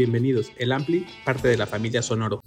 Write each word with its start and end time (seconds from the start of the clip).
bienvenidos. 0.00 0.50
El 0.56 0.72
Ampli, 0.72 1.06
parte 1.26 1.48
de 1.48 1.58
la 1.58 1.66
familia 1.66 2.00
Sonoro. 2.00 2.40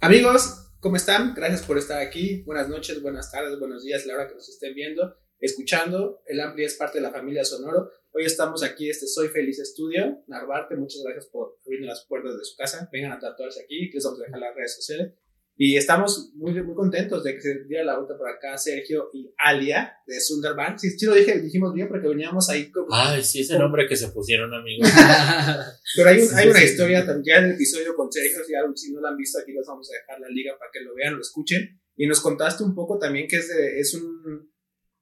Amigos, 0.00 0.70
¿cómo 0.80 0.96
están? 0.96 1.34
Gracias 1.34 1.62
por 1.62 1.76
estar 1.76 2.00
aquí. 2.00 2.40
Buenas 2.46 2.70
noches, 2.70 3.02
buenas 3.02 3.30
tardes, 3.30 3.58
buenos 3.58 3.84
días, 3.84 4.06
la 4.06 4.14
hora 4.14 4.26
que 4.26 4.34
nos 4.34 4.48
estén 4.48 4.74
viendo, 4.74 5.14
escuchando. 5.38 6.22
El 6.24 6.40
Ampli 6.40 6.64
es 6.64 6.76
parte 6.76 6.96
de 6.96 7.02
la 7.02 7.10
familia 7.10 7.44
Sonoro. 7.44 7.90
Hoy 8.14 8.24
estamos 8.24 8.62
aquí, 8.62 8.88
este 8.88 9.06
Soy 9.06 9.28
Feliz 9.28 9.58
Estudio. 9.58 10.24
Narvarte, 10.28 10.76
muchas 10.76 11.02
gracias 11.04 11.26
por 11.26 11.58
abrirnos 11.66 11.88
las 11.88 12.06
puertas 12.06 12.38
de 12.38 12.44
su 12.46 12.56
casa. 12.56 12.88
Vengan 12.90 13.12
a 13.12 13.18
tatuarse 13.18 13.62
aquí, 13.62 13.90
que 13.90 13.98
les 13.98 14.04
vamos 14.04 14.20
a 14.20 14.24
dejar 14.24 14.40
las 14.40 14.54
redes 14.54 14.76
sociales. 14.76 15.12
Y 15.56 15.76
estamos 15.76 16.32
muy, 16.34 16.52
muy 16.62 16.74
contentos 16.74 17.22
de 17.22 17.34
que 17.34 17.40
se 17.40 17.64
diera 17.64 17.84
la 17.84 17.96
vuelta 17.96 18.18
por 18.18 18.28
acá 18.28 18.58
Sergio 18.58 19.10
y 19.12 19.32
Alia 19.38 19.92
de 20.04 20.20
Sunderban. 20.20 20.78
Sí, 20.78 20.90
sí 20.90 21.06
lo 21.06 21.14
dije, 21.14 21.40
dijimos 21.40 21.72
bien 21.72 21.86
porque 21.88 22.08
veníamos 22.08 22.48
ahí 22.50 22.72
como... 22.72 22.88
Ay, 22.90 23.22
sí, 23.22 23.42
ese 23.42 23.56
nombre 23.56 23.86
que 23.86 23.94
se 23.94 24.08
pusieron, 24.08 24.52
amigos. 24.52 24.88
Pero 25.96 26.10
hay, 26.10 26.20
hay 26.34 26.48
una 26.48 26.62
historia 26.62 27.06
también, 27.06 27.24
ya 27.24 27.38
en 27.38 27.44
el 27.50 27.52
episodio 27.52 27.94
con 27.94 28.10
Sergio, 28.10 28.40
si, 28.44 28.52
si 28.86 28.92
no 28.92 29.00
lo 29.00 29.08
han 29.08 29.16
visto, 29.16 29.38
aquí 29.38 29.52
les 29.52 29.66
vamos 29.66 29.88
a 29.90 29.94
dejar 29.94 30.20
la 30.20 30.28
liga 30.28 30.58
para 30.58 30.70
que 30.72 30.80
lo 30.80 30.94
vean, 30.94 31.14
lo 31.14 31.20
escuchen. 31.20 31.80
Y 31.96 32.08
nos 32.08 32.20
contaste 32.20 32.64
un 32.64 32.74
poco 32.74 32.98
también 32.98 33.28
que 33.28 33.36
es, 33.36 33.48
de, 33.48 33.78
es 33.78 33.94
un... 33.94 34.53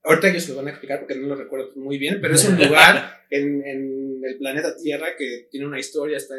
Ahorita 0.04 0.28
ellos 0.28 0.48
lo 0.48 0.56
van 0.56 0.66
a 0.66 0.70
explicar 0.70 0.98
porque 0.98 1.14
no 1.14 1.28
lo 1.28 1.36
recuerdo 1.36 1.70
muy 1.76 1.98
bien, 1.98 2.18
pero 2.20 2.34
es 2.34 2.44
un 2.44 2.56
lugar 2.64 3.24
en, 3.30 3.64
en 3.66 4.20
el 4.24 4.38
planeta 4.38 4.76
Tierra 4.76 5.08
que 5.16 5.48
tiene 5.50 5.66
una 5.66 5.78
historia. 5.78 6.16
Está, 6.16 6.34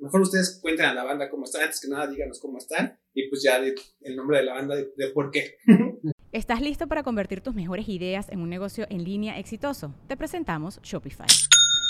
mejor 0.00 0.20
ustedes 0.20 0.58
cuenten 0.62 0.86
a 0.86 0.94
la 0.94 1.04
banda 1.04 1.28
cómo 1.28 1.44
están, 1.44 1.62
antes 1.62 1.80
que 1.80 1.88
nada 1.88 2.06
díganos 2.06 2.40
cómo 2.40 2.58
están 2.58 2.98
y 3.12 3.28
pues 3.28 3.42
ya 3.42 3.58
el 3.58 4.16
nombre 4.16 4.38
de 4.38 4.44
la 4.44 4.54
banda 4.54 4.74
de, 4.74 4.90
de 4.96 5.08
por 5.08 5.30
qué. 5.30 5.56
¿Estás 6.32 6.60
listo 6.60 6.86
para 6.86 7.02
convertir 7.02 7.40
tus 7.40 7.54
mejores 7.54 7.88
ideas 7.88 8.28
en 8.30 8.40
un 8.40 8.50
negocio 8.50 8.86
en 8.90 9.04
línea 9.04 9.38
exitoso? 9.38 9.94
Te 10.08 10.16
presentamos 10.16 10.80
Shopify. 10.82 11.26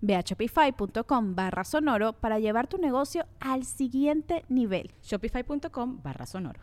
Ve 0.00 0.14
a 0.14 0.20
shopify.com 0.20 1.34
barra 1.34 1.64
sonoro 1.64 2.12
para 2.12 2.38
llevar 2.38 2.68
tu 2.68 2.78
negocio 2.78 3.26
al 3.40 3.64
siguiente 3.64 4.44
nivel. 4.48 4.90
Shopify.com 5.02 6.02
barra 6.02 6.26
sonoro. 6.26 6.60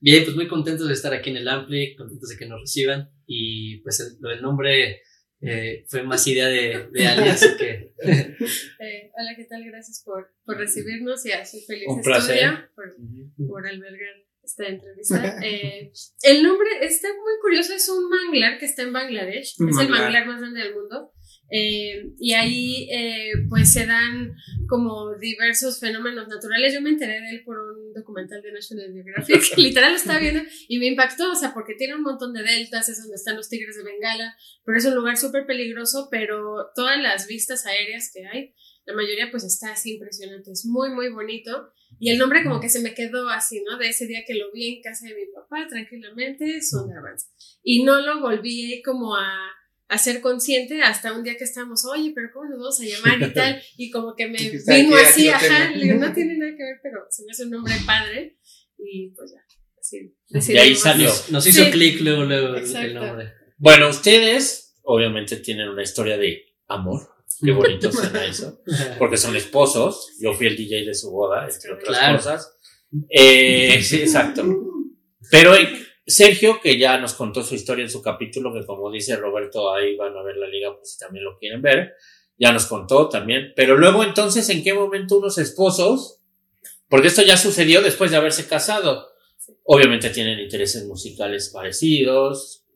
Bien, 0.00 0.24
pues 0.24 0.36
muy 0.36 0.48
contentos 0.48 0.88
de 0.88 0.94
estar 0.94 1.12
aquí 1.12 1.30
en 1.30 1.36
el 1.36 1.48
Ampli, 1.48 1.94
contentos 1.96 2.28
de 2.28 2.36
que 2.36 2.46
nos 2.46 2.60
reciban 2.60 3.10
y 3.26 3.78
pues 3.82 4.00
el, 4.00 4.18
lo 4.20 4.30
del 4.30 4.42
nombre 4.42 5.02
eh, 5.40 5.84
fue 5.88 6.02
más 6.04 6.26
idea 6.26 6.48
de, 6.48 6.88
de 6.92 7.06
alguien, 7.06 7.28
así 7.32 7.48
que... 7.58 7.92
eh, 8.04 9.10
hola, 9.18 9.34
¿qué 9.36 9.44
tal? 9.48 9.64
Gracias 9.64 10.02
por, 10.04 10.32
por 10.44 10.56
recibirnos 10.56 11.24
y 11.26 11.32
a 11.32 11.44
Soy 11.44 11.60
Feliz 11.62 11.86
Un 11.88 12.00
placer. 12.00 12.36
Estudio 12.36 12.68
por, 12.74 13.48
por 13.48 13.66
albergar 13.66 14.14
esta 14.42 14.66
entrevista. 14.66 15.40
Eh, 15.44 15.92
el 16.22 16.42
nombre 16.42 16.68
está 16.82 17.08
muy 17.08 17.32
curioso, 17.40 17.74
es 17.74 17.88
un 17.88 18.08
manglar 18.08 18.58
que 18.58 18.66
está 18.66 18.82
en 18.82 18.92
Bangladesh, 18.92 19.56
Un 19.58 19.70
es 19.70 19.78
el 19.78 19.88
manglar. 19.88 20.02
manglar 20.02 20.26
más 20.26 20.40
grande 20.40 20.60
del 20.60 20.74
mundo. 20.74 21.12
Eh, 21.54 22.14
y 22.18 22.32
ahí 22.32 22.88
eh, 22.90 23.32
pues 23.50 23.70
se 23.74 23.84
dan 23.84 24.34
como 24.66 25.14
diversos 25.16 25.78
fenómenos 25.78 26.26
naturales. 26.26 26.72
Yo 26.72 26.80
me 26.80 26.88
enteré 26.88 27.20
de 27.20 27.28
él 27.28 27.42
por 27.44 27.58
un 27.58 27.92
documental 27.92 28.40
de 28.40 28.52
National 28.52 28.90
Geographic, 28.90 29.42
literal 29.58 29.90
lo 29.90 29.96
estaba 29.96 30.18
viendo 30.18 30.40
y 30.66 30.78
me 30.78 30.86
impactó, 30.86 31.30
o 31.30 31.34
sea, 31.34 31.52
porque 31.52 31.74
tiene 31.74 31.94
un 31.94 32.02
montón 32.02 32.32
de 32.32 32.42
deltas, 32.42 32.88
es 32.88 33.02
donde 33.02 33.16
están 33.16 33.36
los 33.36 33.50
tigres 33.50 33.76
de 33.76 33.84
Bengala, 33.84 34.34
pero 34.64 34.78
es 34.78 34.86
un 34.86 34.94
lugar 34.94 35.18
súper 35.18 35.44
peligroso, 35.44 36.08
pero 36.10 36.70
todas 36.74 36.98
las 37.02 37.26
vistas 37.26 37.66
aéreas 37.66 38.10
que 38.14 38.26
hay, 38.26 38.54
la 38.86 38.94
mayoría 38.94 39.30
pues 39.30 39.44
está 39.44 39.72
así 39.72 39.92
impresionante, 39.92 40.50
es 40.52 40.64
muy 40.64 40.88
muy 40.88 41.10
bonito 41.10 41.70
y 42.00 42.10
el 42.10 42.18
nombre 42.18 42.42
como 42.42 42.60
que 42.60 42.70
se 42.70 42.80
me 42.80 42.94
quedó 42.94 43.28
así, 43.28 43.62
¿no? 43.68 43.76
De 43.76 43.88
ese 43.88 44.06
día 44.06 44.24
que 44.26 44.34
lo 44.34 44.50
vi 44.52 44.76
en 44.76 44.82
casa 44.82 45.06
de 45.06 45.14
mi 45.14 45.26
papá 45.26 45.66
tranquilamente, 45.68 46.60
Sundarbans. 46.62 47.30
Y 47.62 47.84
no 47.84 48.00
lo 48.00 48.20
volví 48.20 48.82
como 48.82 49.14
a 49.14 49.52
a 49.88 49.98
ser 49.98 50.20
consciente 50.20 50.82
hasta 50.82 51.12
un 51.12 51.22
día 51.22 51.36
que 51.36 51.44
estábamos, 51.44 51.84
oye, 51.84 52.12
pero 52.14 52.28
¿cómo 52.32 52.48
nos 52.48 52.58
vamos 52.58 52.80
a 52.80 52.84
llamar 52.84 53.30
y 53.30 53.34
tal? 53.34 53.62
Y 53.76 53.90
como 53.90 54.14
que 54.16 54.26
me 54.28 54.38
vino 54.38 54.96
así, 54.96 55.28
ajá, 55.28 55.70
le 55.70 55.84
digo, 55.84 55.98
no 55.98 56.12
tiene 56.14 56.36
nada 56.38 56.52
que 56.56 56.62
ver, 56.62 56.80
pero 56.82 57.06
se 57.10 57.24
me 57.24 57.32
hace 57.32 57.44
un 57.44 57.50
nombre 57.50 57.74
padre 57.86 58.38
y 58.78 59.10
pues 59.10 59.32
ya, 59.32 59.40
así 59.78 60.14
De 60.48 60.58
ahí 60.60 60.74
salió. 60.74 61.10
Nos, 61.30 61.46
hizo 61.46 61.64
Sí. 61.64 61.70
clic 61.70 62.00
luego, 62.00 62.24
luego 62.24 62.54
el- 62.56 62.94
nombre. 62.94 63.32
Bueno, 63.58 63.88
ustedes 63.90 64.76
obviamente 64.82 65.36
tienen 65.36 65.68
una 65.68 65.82
historia 65.82 66.16
de 66.16 66.42
amor. 66.68 67.08
Qué 67.44 67.50
bonito 67.52 67.90
suena 67.92 68.24
eso. 68.24 68.60
Porque 68.98 69.16
son 69.16 69.36
esposos. 69.36 70.12
Yo 70.20 70.32
fui 70.34 70.46
el 70.46 70.56
DJ 70.56 70.84
de 70.84 70.94
su 70.94 71.10
boda, 71.10 71.48
entre 71.48 71.72
otras 71.72 71.98
Claro. 71.98 72.16
cosas. 72.16 72.56
Eh, 73.08 73.80
sí, 73.82 74.00
exacto. 74.02 74.44
Pero 75.30 75.54
Sergio, 76.06 76.60
que 76.60 76.78
ya 76.78 76.98
nos 76.98 77.14
contó 77.14 77.42
su 77.42 77.54
historia 77.54 77.84
en 77.84 77.90
su 77.90 78.02
capítulo, 78.02 78.52
que 78.52 78.66
como 78.66 78.90
dice 78.90 79.16
Roberto, 79.16 79.72
ahí 79.72 79.96
van 79.96 80.16
a 80.16 80.22
ver 80.22 80.36
la 80.36 80.48
liga, 80.48 80.74
pues 80.76 80.92
si 80.92 80.98
también 80.98 81.24
lo 81.24 81.38
quieren 81.38 81.62
ver. 81.62 81.94
Ya 82.36 82.52
nos 82.52 82.66
contó 82.66 83.08
también. 83.08 83.52
Pero 83.54 83.76
luego 83.76 84.02
entonces, 84.02 84.48
¿en 84.48 84.64
qué 84.64 84.74
momento 84.74 85.18
unos 85.18 85.38
esposos? 85.38 86.20
Porque 86.88 87.08
esto 87.08 87.22
ya 87.22 87.36
sucedió 87.36 87.82
después 87.82 88.10
de 88.10 88.16
haberse 88.16 88.46
casado. 88.46 89.08
Obviamente 89.64 90.10
tienen 90.10 90.40
intereses 90.40 90.84
musicales 90.86 91.50
parecidos, 91.50 92.66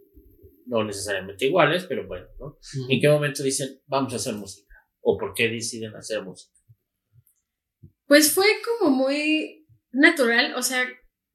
no 0.67 0.85
necesariamente 0.85 1.47
iguales, 1.47 1.85
pero 1.89 2.07
bueno, 2.07 2.27
¿no? 2.39 2.59
¿En 2.89 3.01
qué 3.01 3.09
momento 3.09 3.43
dicen, 3.43 3.81
vamos 3.87 4.13
a 4.13 4.17
hacer 4.17 4.35
música? 4.35 4.75
¿O 5.01 5.17
por 5.17 5.35
qué 5.35 5.49
deciden 5.49 5.95
hacer 5.95 6.23
música? 6.23 6.53
Pues 8.07 8.33
fue 8.33 8.47
como 8.65 8.91
muy 8.91 9.67
natural, 9.91 10.55
o 10.55 10.63
sea, 10.63 10.87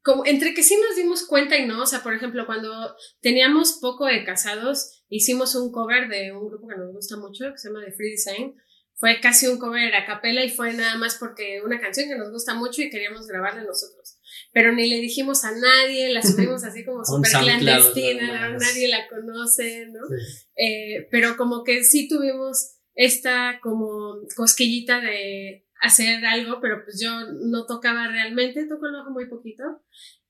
como 0.04 0.26
entre 0.26 0.54
que 0.54 0.64
sí 0.64 0.76
nos 0.76 0.96
dimos 0.96 1.26
cuenta 1.26 1.58
y 1.58 1.66
no, 1.66 1.84
o 1.84 1.86
sea, 1.86 2.02
por 2.02 2.14
ejemplo, 2.14 2.46
cuando 2.46 2.96
teníamos 3.22 3.74
poco 3.74 4.06
de 4.06 4.24
casados, 4.24 5.04
hicimos 5.10 5.56
un 5.56 5.72
cover 5.72 6.08
de 6.10 6.32
un 6.32 6.48
grupo 6.48 6.68
que 6.68 6.78
nos 6.78 6.92
gusta 6.92 7.18
mucho, 7.18 7.52
que 7.52 7.58
se 7.58 7.70
llama 7.70 7.86
The 7.86 7.92
Free 7.92 8.12
Design. 8.12 8.56
Fue 8.96 9.20
casi 9.20 9.48
un 9.48 9.58
cover 9.58 9.96
a 9.96 10.06
capela 10.06 10.44
y 10.44 10.50
fue 10.50 10.74
nada 10.74 10.96
más 10.96 11.16
porque 11.16 11.62
una 11.66 11.80
canción 11.80 12.08
que 12.08 12.16
nos 12.16 12.32
gusta 12.32 12.54
mucho 12.54 12.82
y 12.82 12.90
queríamos 12.90 13.28
grabarla 13.28 13.64
nosotros. 13.64 14.18
Pero 14.54 14.74
ni 14.74 14.88
le 14.88 14.98
dijimos 14.98 15.44
a 15.44 15.52
nadie, 15.52 16.14
la 16.14 16.22
subimos 16.24 16.64
así 16.64 16.84
como 16.86 17.04
súper 17.04 17.32
clandestina, 17.32 18.50
nadie 18.58 18.88
la 18.88 19.08
conoce, 19.08 19.88
¿no? 19.88 20.02
Sí. 20.08 20.46
Eh, 20.56 21.08
pero 21.10 21.36
como 21.36 21.64
que 21.64 21.84
sí 21.84 22.08
tuvimos 22.08 22.76
esta 22.96 23.60
como 23.62 24.18
cosquillita 24.36 25.00
de 25.00 25.66
hacer 25.82 26.24
algo, 26.26 26.60
pero 26.62 26.84
pues 26.84 27.02
yo 27.02 27.10
no 27.50 27.66
tocaba 27.66 28.08
realmente, 28.08 28.68
toco 28.68 28.86
el 28.86 28.94
bajo 28.94 29.12
muy 29.12 29.28
poquito. 29.28 29.64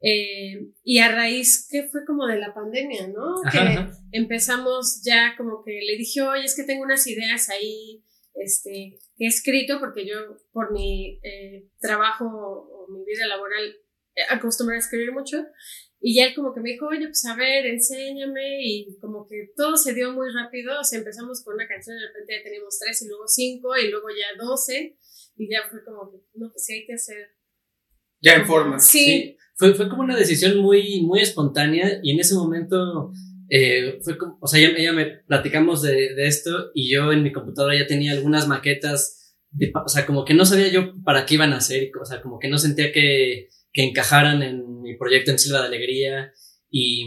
Eh, 0.01 0.71
y 0.83 0.99
a 0.99 1.11
raíz 1.11 1.67
que 1.69 1.83
fue 1.89 2.05
como 2.05 2.25
de 2.25 2.39
la 2.39 2.53
pandemia, 2.53 3.07
¿no? 3.09 3.35
Ajá, 3.45 3.51
que 3.51 3.57
ajá. 3.59 3.91
empezamos 4.11 5.01
ya 5.05 5.35
como 5.37 5.63
que 5.63 5.79
le 5.85 5.97
dije, 5.97 6.21
oye, 6.21 6.45
es 6.45 6.55
que 6.55 6.63
tengo 6.63 6.83
unas 6.83 7.05
ideas 7.05 7.49
ahí, 7.49 8.03
este, 8.33 8.97
que 9.17 9.25
he 9.25 9.27
escrito, 9.27 9.79
porque 9.79 10.07
yo 10.07 10.15
por 10.53 10.71
mi 10.71 11.19
eh, 11.21 11.67
trabajo 11.79 12.25
o 12.25 12.87
mi 12.89 13.03
vida 13.05 13.27
laboral 13.27 13.75
eh, 14.15 14.21
acostumbré 14.29 14.77
a 14.77 14.79
escribir 14.79 15.11
mucho. 15.11 15.37
Y 16.03 16.15
ya 16.15 16.25
él 16.25 16.33
como 16.33 16.51
que 16.51 16.61
me 16.61 16.71
dijo, 16.71 16.87
oye, 16.87 17.05
pues 17.05 17.23
a 17.25 17.35
ver, 17.35 17.65
enséñame. 17.67 18.59
Y 18.63 18.97
como 18.99 19.27
que 19.27 19.51
todo 19.55 19.77
se 19.77 19.93
dio 19.93 20.11
muy 20.13 20.27
rápido. 20.33 20.79
O 20.79 20.83
sea, 20.83 20.97
empezamos 20.97 21.43
con 21.43 21.53
una 21.53 21.67
canción, 21.67 21.95
de 21.95 22.07
repente 22.07 22.37
ya 22.37 22.43
teníamos 22.43 22.79
tres 22.79 23.03
y 23.03 23.07
luego 23.07 23.27
cinco 23.27 23.77
y 23.77 23.89
luego 23.89 24.07
ya 24.09 24.43
doce. 24.43 24.97
Y 25.41 25.49
ya 25.51 25.59
fue 25.69 25.83
como 25.83 26.11
que, 26.11 26.17
no, 26.35 26.49
pues 26.51 26.63
sí 26.65 26.73
hay 26.73 26.85
que 26.85 26.93
hacer. 26.93 27.17
Ya 28.21 28.33
en 28.35 28.45
forma. 28.45 28.79
Sí, 28.79 29.37
Fue, 29.55 29.73
fue 29.73 29.89
como 29.89 30.03
una 30.03 30.15
decisión 30.15 30.57
muy, 30.59 31.01
muy 31.01 31.19
espontánea 31.21 31.99
y 32.03 32.11
en 32.11 32.19
ese 32.19 32.35
momento 32.35 33.11
eh, 33.49 33.99
fue 34.03 34.17
como, 34.17 34.37
o 34.39 34.47
sea, 34.47 34.59
ella, 34.59 34.77
ella 34.77 34.93
me 34.93 35.05
platicamos 35.27 35.81
de, 35.81 36.13
de 36.13 36.27
esto 36.27 36.69
y 36.75 36.91
yo 36.93 37.11
en 37.11 37.23
mi 37.23 37.31
computadora 37.31 37.75
ya 37.77 37.87
tenía 37.87 38.11
algunas 38.13 38.47
maquetas, 38.47 39.35
de, 39.49 39.71
o 39.73 39.89
sea, 39.89 40.05
como 40.05 40.23
que 40.25 40.35
no 40.35 40.45
sabía 40.45 40.67
yo 40.69 40.93
para 41.03 41.25
qué 41.25 41.33
iban 41.35 41.53
a 41.53 41.57
hacer, 41.57 41.89
o 41.99 42.05
sea, 42.05 42.21
como 42.21 42.37
que 42.39 42.47
no 42.49 42.57
sentía 42.59 42.91
que, 42.91 43.49
que 43.73 43.83
encajaran 43.83 44.43
en 44.43 44.81
mi 44.81 44.95
proyecto 44.97 45.31
en 45.31 45.39
Silva 45.39 45.61
de 45.61 45.67
Alegría 45.67 46.31
y, 46.69 47.05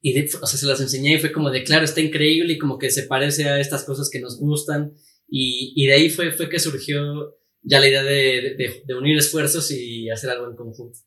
y 0.00 0.12
de- 0.12 0.30
o 0.40 0.46
sea, 0.46 0.58
se 0.58 0.66
las 0.66 0.80
enseñé 0.80 1.14
y 1.14 1.18
fue 1.18 1.32
como 1.32 1.50
de, 1.50 1.64
claro, 1.64 1.84
está 1.84 2.00
increíble 2.00 2.52
y 2.54 2.58
como 2.58 2.78
que 2.78 2.90
se 2.90 3.02
parece 3.04 3.48
a 3.48 3.58
estas 3.58 3.84
cosas 3.84 4.08
que 4.10 4.20
nos 4.20 4.38
gustan 4.38 4.94
Y, 5.28 5.72
y 5.76 5.86
de 5.86 5.94
ahí 5.94 6.10
fue, 6.10 6.30
fue 6.32 6.48
que 6.48 6.58
surgió 6.58 7.36
ya 7.62 7.80
la 7.80 7.88
idea 7.88 8.02
de, 8.02 8.54
de, 8.56 8.82
de 8.84 8.94
unir 8.94 9.16
esfuerzos 9.18 9.70
y 9.70 10.10
hacer 10.10 10.30
algo 10.30 10.48
en 10.50 10.56
conjunto. 10.56 10.98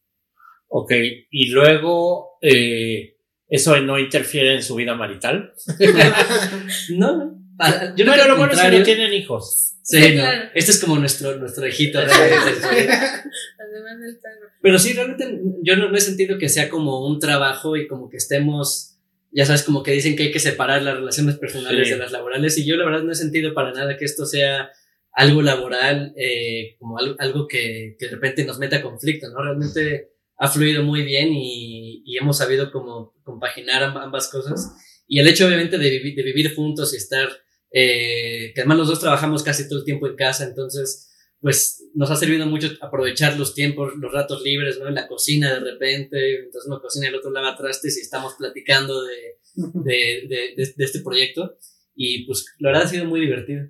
Ok, 0.69 0.91
y 1.31 1.49
luego, 1.49 2.37
eh, 2.41 3.17
¿eso 3.47 3.79
no 3.81 3.97
interfiere 3.99 4.55
en 4.55 4.63
su 4.63 4.75
vida 4.75 4.95
marital? 4.95 5.53
no, 6.89 7.17
no. 7.17 7.37
Ah, 7.59 7.93
Yo 7.95 8.05
no, 8.05 8.13
que 8.13 8.27
lo 8.27 8.37
bueno 8.37 8.53
es 8.53 8.59
que 8.61 8.71
no 8.71 8.83
tienen 8.83 9.13
hijos. 9.13 9.73
Sí, 9.81 9.97
Sí, 10.01 10.09
no. 10.15 10.21
claro. 10.21 10.49
Este 10.53 10.71
es 10.71 10.79
como 10.83 10.97
nuestro, 10.99 11.37
nuestro 11.37 11.65
hijito. 11.65 11.97
Además 11.99 12.45
del 12.45 14.19
perro. 14.19 14.49
Pero 14.61 14.77
sí, 14.79 14.93
realmente 14.93 15.39
yo 15.63 15.75
no, 15.77 15.89
no 15.89 15.97
he 15.97 16.01
sentido 16.01 16.37
que 16.37 16.49
sea 16.49 16.69
como 16.69 17.07
un 17.07 17.19
trabajo 17.19 17.77
y 17.77 17.87
como 17.87 18.09
que 18.09 18.17
estemos, 18.17 18.96
ya 19.37 19.45
sabes, 19.45 19.63
como 19.63 19.83
que 19.83 19.91
dicen 19.91 20.15
que 20.15 20.23
hay 20.23 20.31
que 20.31 20.39
separar 20.39 20.81
las 20.81 20.95
relaciones 20.95 21.37
personales 21.37 21.87
Sí. 21.87 21.93
de 21.93 21.99
las 21.99 22.11
laborales 22.11 22.57
y 22.57 22.65
yo 22.65 22.75
la 22.75 22.85
verdad 22.85 23.03
no 23.03 23.11
he 23.11 23.15
sentido 23.15 23.53
para 23.53 23.71
nada 23.71 23.95
que 23.97 24.05
esto 24.05 24.25
sea 24.25 24.69
algo 25.13 25.41
laboral, 25.41 26.13
eh, 26.17 26.75
como 26.79 26.97
algo, 26.99 27.15
algo 27.19 27.47
que, 27.47 27.95
que 27.99 28.05
de 28.07 28.11
repente 28.11 28.45
nos 28.45 28.59
meta 28.59 28.81
conflicto, 28.81 29.29
¿no? 29.29 29.41
Realmente 29.43 30.11
ha 30.37 30.47
fluido 30.47 30.83
muy 30.83 31.01
bien 31.03 31.29
y, 31.33 32.03
y 32.05 32.17
hemos 32.17 32.37
sabido 32.37 32.71
como 32.71 33.13
compaginar 33.23 33.81
amb- 33.83 34.03
ambas 34.03 34.29
cosas. 34.29 34.71
Y 35.07 35.19
el 35.19 35.27
hecho 35.27 35.47
obviamente 35.47 35.77
de, 35.77 35.89
vivir 35.89 36.15
de 36.15 36.23
vivir 36.23 36.53
juntos 36.55 36.93
y 36.93 36.97
estar, 36.97 37.29
eh, 37.71 38.51
que 38.53 38.61
además 38.61 38.77
los 38.79 38.87
dos 38.89 38.99
trabajamos 38.99 39.43
casi 39.43 39.67
todo 39.67 39.79
el 39.79 39.85
tiempo 39.85 40.07
en 40.07 40.15
casa, 40.15 40.45
entonces 40.45 41.06
pues 41.39 41.83
nos 41.93 42.09
ha 42.11 42.15
servido 42.15 42.45
mucho 42.47 42.69
aprovechar 42.81 43.37
los 43.37 43.53
tiempos, 43.53 43.93
los 43.97 44.11
ratos 44.11 44.41
libres, 44.43 44.79
¿no? 44.79 44.87
En 44.87 44.95
la 44.95 45.07
cocina 45.07 45.53
de 45.53 45.59
repente, 45.71 46.39
mientras 46.41 46.65
uno 46.65 46.81
cocina 46.81 47.05
y 47.05 47.09
el 47.09 47.15
otro 47.15 47.31
lava 47.31 47.55
trastes 47.55 47.97
y 47.97 48.01
estamos 48.01 48.33
platicando 48.37 49.03
de, 49.03 49.37
de, 49.55 50.27
de, 50.27 50.53
de- 50.57 50.73
de 50.75 50.85
este 50.85 51.01
proyecto. 51.01 51.57
Y 51.95 52.25
pues 52.25 52.45
la 52.59 52.69
verdad 52.69 52.85
ha 52.85 52.89
sido 52.89 53.05
muy 53.05 53.19
divertido. 53.21 53.67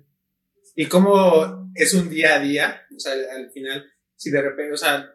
¿Y 0.76 0.86
cómo 0.86 1.70
es 1.74 1.94
un 1.94 2.08
día 2.10 2.36
a 2.36 2.40
día? 2.40 2.82
O 2.94 2.98
sea, 3.00 3.12
al 3.36 3.50
final, 3.50 3.84
si 4.16 4.30
de 4.30 4.42
repente, 4.42 4.72
o 4.72 4.76
sea, 4.76 5.14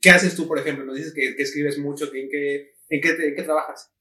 ¿qué 0.00 0.10
haces 0.10 0.36
tú, 0.36 0.46
por 0.46 0.58
ejemplo? 0.58 0.84
Nos 0.84 0.96
dices 0.96 1.14
que, 1.14 1.34
que 1.36 1.42
escribes 1.42 1.78
mucho, 1.78 2.10
que 2.10 2.20
¿en 2.22 2.28
qué, 2.30 2.72
en 2.88 3.00
qué, 3.00 3.12
te- 3.14 3.28
en 3.28 3.34
qué 3.34 3.42
trabajas? 3.42 3.93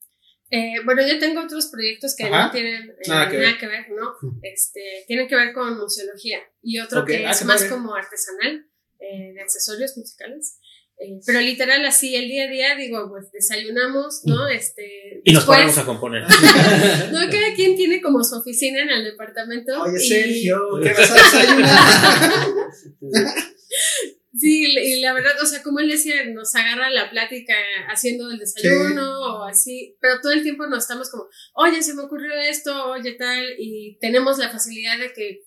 Eh, 0.55 0.75
bueno, 0.85 1.01
yo 1.07 1.17
tengo 1.17 1.41
otros 1.41 1.65
proyectos 1.67 2.15
que 2.15 2.25
Ajá. 2.25 2.45
no 2.45 2.51
tienen 2.51 2.83
eh, 2.91 2.95
Nada 3.07 3.21
nada, 3.21 3.31
que 3.31 3.57
que, 3.59 3.67
ver. 3.67 3.89
¿no? 3.89 4.13
Este, 4.43 5.03
tienen 5.07 5.27
que 5.27 5.35
ver 5.35 5.51
con 5.51 5.75
museología 5.79 6.39
y 6.61 6.79
otro 6.79 7.03
que 7.05 7.25
ah, 7.25 7.31
es 7.31 7.43
más 7.45 7.63
como 7.65 7.95
artesanal, 7.95 8.67
eh, 8.99 9.33
de 9.33 9.41
accesorios 9.41 9.97
musicales. 9.97 10.59
Eh, 10.99 11.19
pero 11.25 11.41
literal, 11.41 11.83
así 11.85 12.15
el 12.15 12.27
día 12.29 12.43
a 12.43 12.47
día, 12.49 12.75
digo, 12.75 13.09
pues 13.09 13.31
desayunamos, 13.31 14.21
¿no? 14.25 14.47
Este, 14.47 15.21
Y 15.23 15.33
nos 15.33 15.41
después- 15.43 15.57
ponemos 15.57 15.77
a 15.79 15.85
componer. 15.85 16.23
No, 17.11 17.19
cada 17.31 17.55
quien 17.55 17.75
tiene 17.75 17.99
como 17.99 18.23
su 18.23 18.35
oficina 18.37 18.83
en 18.83 18.89
el 18.91 19.03
departamento. 19.05 19.81
Oye, 19.81 19.97
y- 20.03 20.07
Sergio, 20.07 20.59
¿qué 20.83 20.93
vas 20.93 21.11
a 21.11 21.15
desayunar? 21.15 22.53
Sí, 24.35 24.65
y 24.65 24.99
la 24.99 25.13
verdad, 25.13 25.33
o 25.41 25.45
sea, 25.45 25.61
como 25.61 25.79
él 25.79 25.89
decía, 25.89 26.25
nos 26.25 26.55
agarra 26.55 26.89
la 26.89 27.11
plática 27.11 27.53
haciendo 27.87 28.31
el 28.31 28.39
desayuno 28.39 29.21
o 29.21 29.43
así, 29.43 29.95
pero 30.01 30.21
todo 30.21 30.31
el 30.31 30.41
tiempo 30.41 30.65
nos 30.65 30.83
estamos 30.83 31.11
como, 31.11 31.27
oye, 31.53 31.83
se 31.83 31.93
me 31.93 32.01
ocurrió 32.01 32.33
esto, 32.33 32.87
oye, 32.87 33.13
tal, 33.13 33.45
y 33.59 33.97
tenemos 33.99 34.39
la 34.39 34.49
facilidad 34.49 34.97
de 34.97 35.13
que 35.13 35.43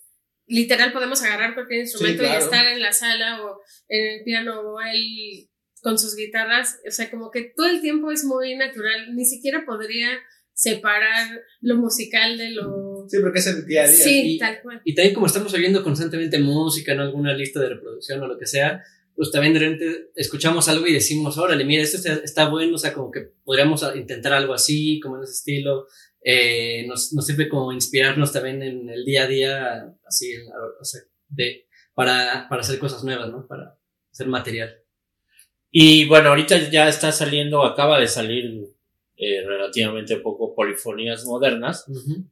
literal 0.47 0.93
podemos 0.93 1.21
agarrar 1.23 1.55
cualquier 1.55 1.81
instrumento 1.81 2.23
claro. 2.23 2.39
y 2.39 2.45
estar 2.45 2.67
en 2.67 2.81
la 2.81 2.93
sala 2.93 3.45
o 3.45 3.61
en 3.89 4.19
el 4.19 4.25
piano 4.25 4.61
o 4.61 4.81
él 4.81 5.49
con 5.83 5.99
sus 5.99 6.15
guitarras, 6.15 6.81
o 6.87 6.91
sea, 6.91 7.11
como 7.11 7.31
que 7.33 7.53
todo 7.57 7.67
el 7.67 7.81
tiempo 7.81 8.13
es 8.13 8.25
muy 8.25 8.55
natural, 8.55 9.15
ni 9.15 9.25
siquiera 9.25 9.65
podría 9.67 10.11
separar 10.53 11.43
lo 11.61 11.77
musical 11.77 12.39
de 12.39 12.51
lo... 12.51 12.96
Sí, 13.09 13.19
porque 13.21 13.39
es 13.39 13.47
el 13.47 13.67
día 13.67 13.83
a 13.85 13.89
día. 13.89 13.97
Sí, 14.05 14.35
Y- 14.35 14.39
tal 14.39 14.61
cual. 14.63 14.81
Y 14.85 14.95
también 14.95 15.15
como 15.15 15.27
estamos 15.27 15.53
oyendo 15.55 15.83
constantemente 15.83 16.39
música, 16.39 16.95
¿no? 16.95 17.03
Alguna 17.03 17.33
lista 17.35 17.61
de 17.61 17.71
reproducción 17.71 18.23
o 18.23 18.27
lo 18.27 18.39
que 18.39 18.47
sea, 18.47 18.83
pues 19.15 19.31
también 19.31 19.55
de 19.55 19.61
repente 19.61 20.11
escuchamos 20.15 20.69
algo 20.69 20.87
y 20.87 20.93
decimos, 20.93 21.39
órale, 21.39 21.65
mira, 21.65 21.83
esto 21.83 21.97
está, 21.97 22.15
está 22.23 22.49
bueno, 22.49 22.75
o 22.75 22.79
sea, 22.79 22.93
como 22.93 23.11
que 23.11 23.33
podríamos 23.45 23.83
intentar 23.95 24.33
algo 24.35 24.53
así, 24.55 25.01
como 25.01 25.17
en 25.17 25.23
ese 25.25 25.33
estilo. 25.33 25.87
Eh, 26.23 26.85
nos, 26.89 27.13
nos 27.13 27.25
sirve 27.25 27.49
como 27.49 27.73
inspirarnos 27.73 28.33
también 28.33 28.63
en 28.63 28.89
el 28.91 29.05
día 29.05 29.23
a 29.23 29.27
día, 29.29 29.95
así, 30.07 30.35
o 30.81 30.85
sea, 30.85 31.01
de, 31.29 31.67
para, 31.95 32.47
para 32.51 32.63
hacer 32.63 32.79
cosas 32.79 33.05
nuevas, 33.05 33.31
¿no? 33.31 33.47
Para 33.47 33.79
hacer 34.13 34.27
material. 34.27 34.75
Y 35.71 36.07
bueno, 36.07 36.31
ahorita 36.31 36.69
ya 36.71 36.89
está 36.89 37.13
saliendo, 37.13 37.65
acaba 37.65 38.01
de 38.01 38.09
salir 38.09 38.67
eh, 39.17 39.43
relativamente 39.47 40.17
poco 40.17 40.55
Polifonías 40.55 41.25
Modernas, 41.25 41.85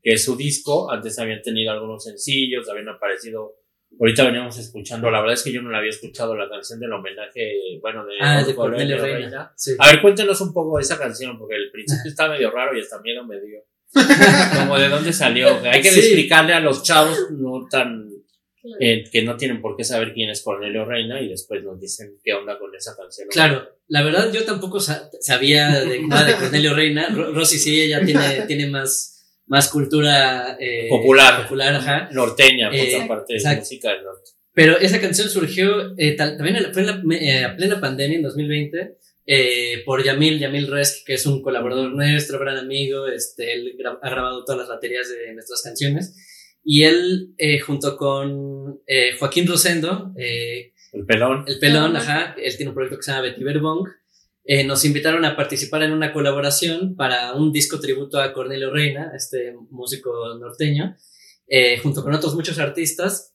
que 0.02 0.12
es 0.12 0.24
su 0.24 0.36
disco. 0.36 0.90
Antes 0.90 1.18
habían 1.18 1.42
tenido 1.42 1.72
algunos 1.72 2.04
sencillos, 2.04 2.68
habían 2.68 2.88
aparecido. 2.88 3.54
Ahorita 3.98 4.24
veníamos 4.24 4.58
escuchando, 4.58 5.08
la 5.10 5.20
verdad 5.20 5.34
es 5.34 5.42
que 5.44 5.52
yo 5.52 5.62
no 5.62 5.70
la 5.70 5.78
había 5.78 5.90
escuchado, 5.90 6.34
la 6.34 6.48
canción 6.48 6.80
del 6.80 6.92
homenaje, 6.92 7.78
bueno, 7.80 8.04
de, 8.04 8.14
Ah, 8.20 8.42
de 8.42 8.52
Cornelio 8.54 8.96
Cornelio 8.98 9.18
Reina. 9.28 9.52
Sí. 9.56 9.72
A 9.78 9.92
ver, 9.92 10.02
cuéntenos 10.02 10.40
un 10.40 10.52
poco 10.52 10.78
de 10.78 10.82
esa 10.82 10.98
canción, 10.98 11.38
porque 11.38 11.54
el 11.54 11.70
principio 11.70 12.10
está 12.10 12.28
medio 12.28 12.50
raro 12.50 12.76
y 12.76 12.80
hasta 12.80 13.00
miedo 13.02 13.24
me 13.24 13.40
dio. 13.40 13.60
Como 14.58 14.76
de 14.78 14.88
dónde 14.88 15.12
salió. 15.12 15.48
Hay 15.62 15.80
que 15.80 15.90
Sí. 15.90 16.00
explicarle 16.00 16.54
a 16.54 16.60
los 16.60 16.82
chavos 16.82 17.16
no 17.30 17.66
tan 17.70 18.08
Claro. 18.64 18.78
eh, 18.80 19.04
que 19.12 19.22
no 19.22 19.36
tienen 19.36 19.60
por 19.60 19.76
qué 19.76 19.84
saber 19.84 20.14
quién 20.14 20.30
es 20.30 20.40
Cornelio 20.40 20.86
Reina 20.86 21.20
y 21.20 21.28
después 21.28 21.62
nos 21.62 21.78
dicen 21.78 22.16
qué 22.24 22.32
onda 22.32 22.58
con 22.58 22.74
esa 22.74 22.96
canción. 22.96 23.28
Claro, 23.30 23.68
la 23.88 24.02
verdad 24.02 24.32
yo 24.32 24.42
tampoco 24.44 24.80
sa- 24.80 25.10
sabía 25.20 25.80
de 25.84 26.00
nada 26.00 26.24
de 26.24 26.34
Cornelio 26.34 26.72
Reina. 26.74 27.10
Ro- 27.10 27.32
Rosy 27.34 27.58
sí, 27.58 27.78
ella 27.82 28.02
tiene, 28.02 28.42
tiene 28.46 28.66
más, 28.68 29.38
más 29.46 29.68
cultura 29.68 30.56
eh, 30.58 30.86
Popular. 30.88 31.42
popular 31.42 31.74
ajá. 31.74 32.08
Norteña, 32.12 32.70
por 32.70 32.78
Eh, 32.78 32.94
otra 32.96 33.06
parte, 33.08 33.34
de 33.34 33.56
música 33.56 33.90
del 33.92 34.02
norte. 34.04 34.30
Pero 34.54 34.78
esa 34.78 34.98
canción 34.98 35.28
surgió 35.28 35.92
eh, 35.98 36.12
tal- 36.16 36.36
también 36.38 36.56
en 36.56 36.62
la- 36.62 36.72
fue 36.72 36.82
en 36.82 36.86
la 36.88 37.16
eh, 37.16 37.44
a 37.44 37.56
plena 37.56 37.78
pandemia 37.80 38.16
en 38.16 38.22
2020 38.22 38.96
eh, 39.26 39.82
por 39.84 40.02
Yamil, 40.02 40.38
Yamil 40.38 40.68
Resk, 40.68 41.04
que 41.06 41.14
es 41.14 41.26
un 41.26 41.42
colaborador 41.42 41.90
nuestro, 41.92 42.38
gran 42.38 42.56
amigo. 42.56 43.08
Este, 43.08 43.52
él 43.52 43.74
gra- 43.78 43.98
ha 44.00 44.08
grabado 44.10 44.42
todas 44.44 44.60
las 44.60 44.68
baterías 44.68 45.08
de 45.10 45.34
nuestras 45.34 45.60
canciones. 45.62 46.14
Y 46.64 46.84
él, 46.84 47.34
eh, 47.36 47.60
junto 47.60 47.96
con 47.96 48.80
eh, 48.86 49.12
Joaquín 49.18 49.46
Rosendo, 49.46 50.12
eh, 50.16 50.72
El 50.92 51.04
pelón. 51.04 51.44
el 51.46 51.58
pelón, 51.58 51.96
Ajá. 51.96 52.34
él 52.42 52.56
tiene 52.56 52.70
un 52.70 52.74
proyecto 52.74 52.96
que 52.96 53.02
se 53.02 53.10
llama 53.12 53.22
Betty 53.22 53.42
Bong. 53.60 53.88
Eh, 54.46 54.64
nos 54.64 54.84
invitaron 54.84 55.24
a 55.24 55.36
participar 55.36 55.82
en 55.82 55.92
una 55.92 56.12
colaboración 56.12 56.96
para 56.96 57.32
un 57.34 57.52
disco 57.52 57.80
tributo 57.80 58.20
a 58.20 58.32
Cornelio 58.32 58.70
Reina, 58.70 59.12
este 59.16 59.54
músico 59.70 60.34
norteño, 60.38 60.96
eh, 61.48 61.78
junto 61.82 62.02
con 62.02 62.14
otros 62.14 62.34
muchos 62.34 62.58
artistas. 62.58 63.32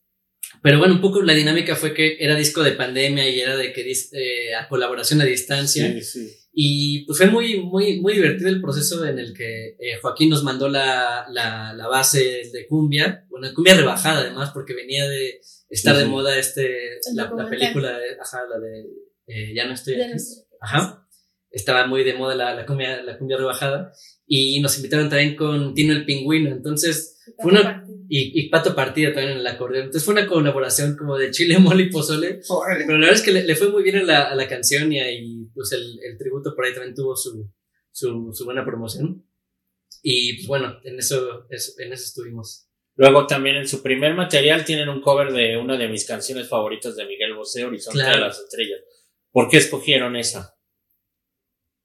Pero 0.63 0.79
bueno, 0.79 0.95
un 0.95 1.01
poco 1.01 1.21
la 1.21 1.33
dinámica 1.33 1.75
fue 1.75 1.93
que 1.93 2.17
era 2.19 2.36
disco 2.36 2.63
de 2.63 2.71
pandemia 2.71 3.27
y 3.29 3.39
era 3.39 3.55
de 3.57 3.71
que 3.74 3.86
dis- 3.86 4.09
eh, 4.13 4.55
a 4.55 4.67
colaboración 4.67 5.21
a 5.21 5.25
distancia. 5.25 5.91
Sí, 5.93 6.01
sí. 6.01 6.36
Y 6.61 7.05
pues 7.05 7.17
fue 7.17 7.27
muy, 7.27 7.61
muy, 7.61 8.01
muy 8.01 8.15
divertido 8.15 8.49
el 8.49 8.59
proceso 8.61 9.05
en 9.05 9.17
el 9.17 9.33
que 9.33 9.77
eh, 9.79 9.97
Joaquín 10.01 10.29
nos 10.29 10.43
mandó 10.43 10.67
la, 10.67 11.25
la, 11.31 11.73
la 11.73 11.87
base 11.87 12.19
de 12.51 12.67
cumbia, 12.67 13.25
bueno, 13.29 13.47
cumbia 13.55 13.75
rebajada 13.77 14.19
además, 14.19 14.51
porque 14.53 14.73
venía 14.73 15.07
de 15.07 15.39
estar 15.69 15.93
Sí, 15.95 15.99
de 16.01 16.05
sí. 16.05 16.11
moda 16.11 16.37
este, 16.37 16.99
la, 17.13 17.31
la 17.33 17.49
película, 17.49 17.97
de, 17.97 18.07
ajá, 18.19 18.39
la 18.51 18.59
de 18.59 18.81
eh, 19.27 19.53
Ya 19.55 19.67
no 19.67 19.73
estoy 19.73 19.95
Ya 19.95 20.07
aquí. 20.07 20.15
no. 20.15 20.57
Ajá. 20.59 21.07
Estaba 21.49 21.87
muy 21.87 22.03
de 22.03 22.15
moda 22.15 22.35
la, 22.35 22.53
la, 22.53 22.65
cumbia, 22.65 23.01
la 23.03 23.17
cumbia 23.17 23.37
rebajada. 23.37 23.93
Y 24.27 24.59
nos 24.59 24.75
invitaron 24.75 25.07
también 25.09 25.37
con 25.37 25.73
Tino 25.73 25.93
el 25.93 26.03
Pingüino. 26.03 26.49
Entonces, 26.51 27.21
fue 27.41 27.53
una, 27.53 27.85
y, 28.09 28.37
y 28.37 28.49
Pato 28.49 28.75
Partida 28.75 29.13
también 29.13 29.31
en 29.35 29.39
el 29.39 29.47
acordeón. 29.47 29.85
Entonces 29.85 30.03
fue 30.03 30.13
una 30.13 30.27
colaboración 30.27 30.97
como 30.97 31.17
de 31.17 31.31
chile, 31.31 31.57
mole 31.57 31.83
y 31.83 31.89
pozole. 31.89 32.41
Órale. 32.49 32.83
Pero 32.85 32.97
la 32.97 33.05
verdad 33.07 33.19
es 33.19 33.25
que 33.25 33.31
le, 33.31 33.43
le 33.45 33.55
fue 33.55 33.69
muy 33.69 33.81
bien 33.81 33.95
a 33.95 34.03
la, 34.03 34.23
a 34.29 34.35
la 34.35 34.47
canción 34.47 34.91
y 34.91 34.99
ahí, 34.99 35.38
pues 35.59 35.71
el, 35.73 35.99
el 36.03 36.17
tributo 36.17 36.55
por 36.55 36.65
ahí 36.65 36.73
también 36.73 36.95
tuvo 36.95 37.15
su, 37.15 37.51
su, 37.91 38.31
su 38.33 38.45
buena 38.45 38.63
promoción. 38.65 39.25
Y 40.01 40.35
pues 40.37 40.47
bueno, 40.47 40.79
en 40.85 40.97
eso, 40.99 41.45
es- 41.49 41.75
en 41.79 41.91
eso 41.91 42.03
estuvimos. 42.05 42.69
Luego 42.95 43.27
también 43.27 43.57
en 43.57 43.67
su 43.67 43.81
primer 43.83 44.13
material 44.13 44.63
tienen 44.63 44.87
un 44.89 45.01
cover 45.01 45.31
de 45.33 45.57
una 45.57 45.77
de 45.77 45.87
mis 45.89 46.05
canciones 46.05 46.47
favoritas 46.47 46.95
de 46.95 47.05
Miguel 47.05 47.33
Bosé, 47.35 47.65
Horizonte 47.65 47.99
Claro. 47.99 48.15
de 48.15 48.25
las 48.27 48.39
Estrellas. 48.39 48.79
¿Por 49.31 49.49
qué 49.49 49.57
escogieron 49.57 50.15
esa? 50.15 50.55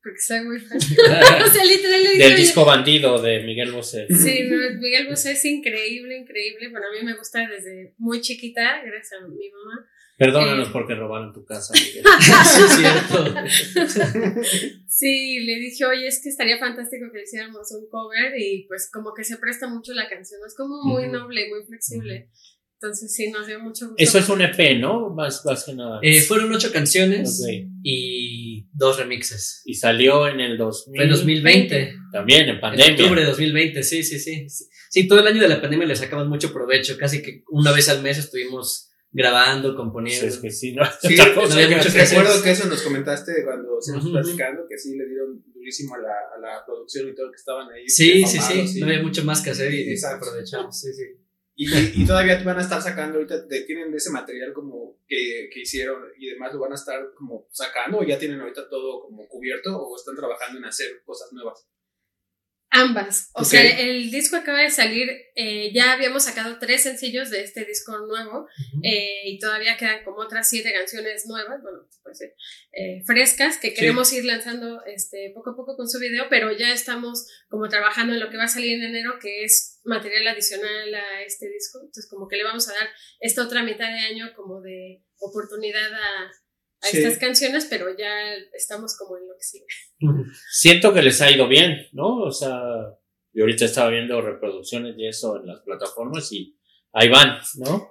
Porque 0.02 0.18
soy 0.20 0.40
muy 0.44 0.60
fan. 0.60 0.76
o 1.46 1.48
sea, 1.50 1.64
literal 1.64 2.02
le 2.02 2.18
Del 2.18 2.36
disco 2.36 2.64
Bandido 2.64 3.20
de 3.22 3.42
Miguel 3.42 3.72
Bosé. 3.72 4.06
Sí, 4.08 4.40
no, 4.50 4.56
Miguel 4.80 5.08
Bosé 5.08 5.32
es 5.32 5.44
increíble, 5.46 6.18
increíble. 6.18 6.68
Bueno, 6.68 6.86
a 6.88 6.92
mí 6.92 7.04
me 7.06 7.16
gusta 7.16 7.40
desde 7.48 7.94
muy 7.98 8.20
chiquita, 8.20 8.82
gracias 8.84 9.20
a 9.22 9.26
mi 9.26 9.50
mamá. 9.50 9.86
Perdónanos 10.16 10.68
Eh. 10.68 10.70
porque 10.72 10.94
robaron 10.94 11.32
tu 11.32 11.44
casa, 11.44 11.74
es 11.74 12.76
cierto. 12.76 13.34
Sí, 14.88 15.40
le 15.40 15.56
dije, 15.58 15.84
oye, 15.86 16.06
es 16.06 16.20
que 16.22 16.28
estaría 16.28 16.56
fantástico 16.58 17.06
que 17.12 17.22
hiciéramos 17.22 17.68
un 17.72 17.88
cover 17.90 18.32
y 18.38 18.64
pues 18.68 18.88
como 18.92 19.12
que 19.12 19.24
se 19.24 19.38
presta 19.38 19.66
mucho 19.66 19.92
la 19.92 20.08
canción, 20.08 20.40
es 20.46 20.54
como 20.54 20.82
muy 20.84 21.04
Ujú. 21.06 21.12
noble, 21.12 21.48
muy 21.48 21.64
flexible. 21.66 22.28
Entonces 22.74 23.12
sí, 23.14 23.30
nos 23.30 23.46
dio 23.46 23.58
mucho 23.60 23.86
gusto. 23.88 23.96
Eso 24.02 24.18
es 24.18 24.28
un 24.28 24.42
EP, 24.42 24.78
¿no? 24.78 25.10
Más, 25.10 25.44
más 25.44 25.64
que 25.64 25.74
nada. 25.74 25.98
Eh, 26.02 26.20
fueron 26.20 26.52
ocho 26.54 26.70
canciones 26.70 27.40
Ok. 27.42 27.66
y 27.82 28.66
dos 28.72 28.98
remixes. 28.98 29.62
Y 29.64 29.74
salió 29.74 30.28
en 30.28 30.38
el 30.40 30.56
2000. 30.58 30.96
Fue 30.96 31.04
en 31.04 31.10
2020. 31.10 31.94
También, 32.12 32.42
en 32.42 32.48
En 32.56 32.60
pandemia. 32.60 32.92
octubre 32.94 33.20
de 33.22 33.26
2020, 33.26 33.82
sí, 33.82 34.02
sí, 34.04 34.18
sí. 34.20 34.48
Sí, 34.48 34.64
Sí, 34.90 35.08
todo 35.08 35.18
el 35.20 35.26
año 35.26 35.40
de 35.40 35.48
la 35.48 35.60
pandemia 35.60 35.86
le 35.88 35.96
sacamos 35.96 36.28
mucho 36.28 36.52
provecho. 36.52 36.96
Casi 36.98 37.20
que 37.22 37.42
una 37.48 37.72
vez 37.72 37.88
al 37.88 38.00
mes 38.02 38.18
estuvimos 38.18 38.90
grabando, 39.14 39.74
componiendo. 39.74 40.26
es 40.26 40.38
que 40.38 40.50
sí, 40.50 40.72
no, 40.74 40.82
Sí, 41.00 41.16
no 41.36 41.42
había 41.42 41.68
que 41.68 41.76
mucho 41.76 41.88
hacer. 41.88 41.92
que 41.94 42.00
hacer. 42.02 42.18
Recuerdo 42.18 42.42
que 42.42 42.50
eso 42.50 42.66
nos 42.68 42.82
comentaste 42.82 43.44
cuando 43.44 43.78
estuvimos 43.78 44.04
Ujú, 44.04 44.14
ujú. 44.14 44.22
platicando, 44.22 44.66
que 44.68 44.76
sí 44.76 44.96
le 44.96 45.06
dieron 45.06 45.42
durísimo 45.54 45.94
a 45.94 45.98
la, 45.98 46.12
a 46.36 46.38
la 46.38 46.66
producción 46.66 47.08
y 47.08 47.14
todo, 47.14 47.30
que 47.30 47.36
estaban 47.36 47.70
ahí. 47.72 47.88
Sí, 47.88 48.26
sí, 48.26 48.38
afamados, 48.38 48.70
sí, 48.72 48.80
No 48.80 48.86
había 48.86 49.02
mucho 49.02 49.24
más 49.24 49.40
que 49.40 49.50
hacer 49.50 49.72
y 49.72 49.90
Exacto. 49.90 50.26
aprovechamos. 50.26 50.78
Sí, 50.78 50.92
sí. 50.92 51.04
Y, 51.56 52.02
y 52.02 52.04
todavía 52.04 52.42
van 52.42 52.58
a 52.58 52.62
estar 52.62 52.82
sacando 52.82 53.16
ahorita, 53.18 53.42
de- 53.42 53.60
tienen 53.62 53.94
ese 53.94 54.10
material 54.10 54.52
como 54.52 54.98
que, 55.06 55.48
que 55.52 55.60
hicieron 55.60 56.02
y 56.18 56.30
demás, 56.30 56.52
lo 56.52 56.58
van 56.58 56.72
a 56.72 56.74
estar 56.74 57.00
como 57.16 57.46
sacando 57.52 57.98
o 57.98 58.02
ya 58.04 58.18
tienen 58.18 58.40
ahorita 58.40 58.68
todo 58.68 59.02
como 59.02 59.28
cubierto 59.28 59.76
o 59.80 59.94
están 59.96 60.16
trabajando 60.16 60.58
en 60.58 60.64
hacer 60.64 61.02
cosas 61.04 61.32
nuevas. 61.32 61.64
Ambas. 62.76 63.30
O 63.34 63.44
sea, 63.44 63.62
el 63.62 64.10
disco 64.10 64.34
acaba 64.34 64.58
de 64.58 64.70
salir, 64.70 65.08
eh, 65.36 65.72
ya 65.72 65.92
habíamos 65.92 66.24
sacado 66.24 66.58
tres 66.58 66.82
sencillos 66.82 67.30
de 67.30 67.44
este 67.44 67.64
disco 67.64 67.96
nuevo 67.98 68.48
eh, 68.82 69.28
y 69.30 69.38
todavía 69.38 69.76
quedan 69.76 70.02
como 70.02 70.18
otras 70.18 70.48
siete 70.48 70.72
canciones 70.72 71.24
nuevas, 71.26 71.62
bueno, 71.62 71.86
se 71.88 72.00
puede 72.02 72.14
decir, 72.14 72.34
eh, 72.72 73.04
frescas, 73.06 73.58
que 73.58 73.74
queremos 73.74 74.12
ir 74.12 74.24
lanzando 74.24 74.84
este, 74.86 75.30
poco 75.32 75.50
a 75.50 75.56
poco 75.56 75.76
con 75.76 75.88
su 75.88 76.00
video, 76.00 76.24
pero 76.28 76.50
ya 76.50 76.72
estamos 76.72 77.28
como 77.48 77.68
trabajando 77.68 78.14
en 78.14 78.18
lo 78.18 78.28
que 78.28 78.38
va 78.38 78.44
a 78.44 78.48
salir 78.48 78.74
en 78.74 78.82
enero, 78.82 79.20
que 79.20 79.44
es 79.44 79.80
material 79.84 80.26
adicional 80.26 80.92
a 80.96 81.22
este 81.22 81.48
disco. 81.48 81.78
Entonces, 81.78 82.08
como 82.10 82.26
que 82.26 82.38
le 82.38 82.42
vamos 82.42 82.68
a 82.68 82.72
dar 82.72 82.88
esta 83.20 83.44
otra 83.44 83.62
mitad 83.62 83.86
de 83.86 84.00
año 84.00 84.32
como 84.34 84.60
de 84.60 85.04
oportunidad 85.18 85.92
a, 85.94 86.32
a 86.84 86.88
Sí. 86.88 86.98
estas 86.98 87.18
canciones, 87.18 87.66
pero 87.70 87.86
ya 87.96 88.12
estamos 88.52 88.96
como 88.98 89.16
en 89.16 89.26
lo 89.26 89.34
que 89.34 89.42
sigue. 89.44 89.66
Siento 90.52 90.92
que 90.92 91.02
les 91.02 91.20
ha 91.22 91.30
ido 91.30 91.48
bien, 91.48 91.86
¿no? 91.92 92.18
O 92.22 92.30
sea, 92.30 92.60
yo 93.32 93.42
ahorita 93.44 93.64
estaba 93.64 93.90
viendo 93.90 94.20
reproducciones 94.20 94.94
y 94.98 95.06
eso 95.06 95.40
en 95.40 95.46
las 95.46 95.60
plataformas 95.62 96.30
y 96.32 96.56
ahí 96.92 97.08
van, 97.08 97.38
¿no? 97.56 97.90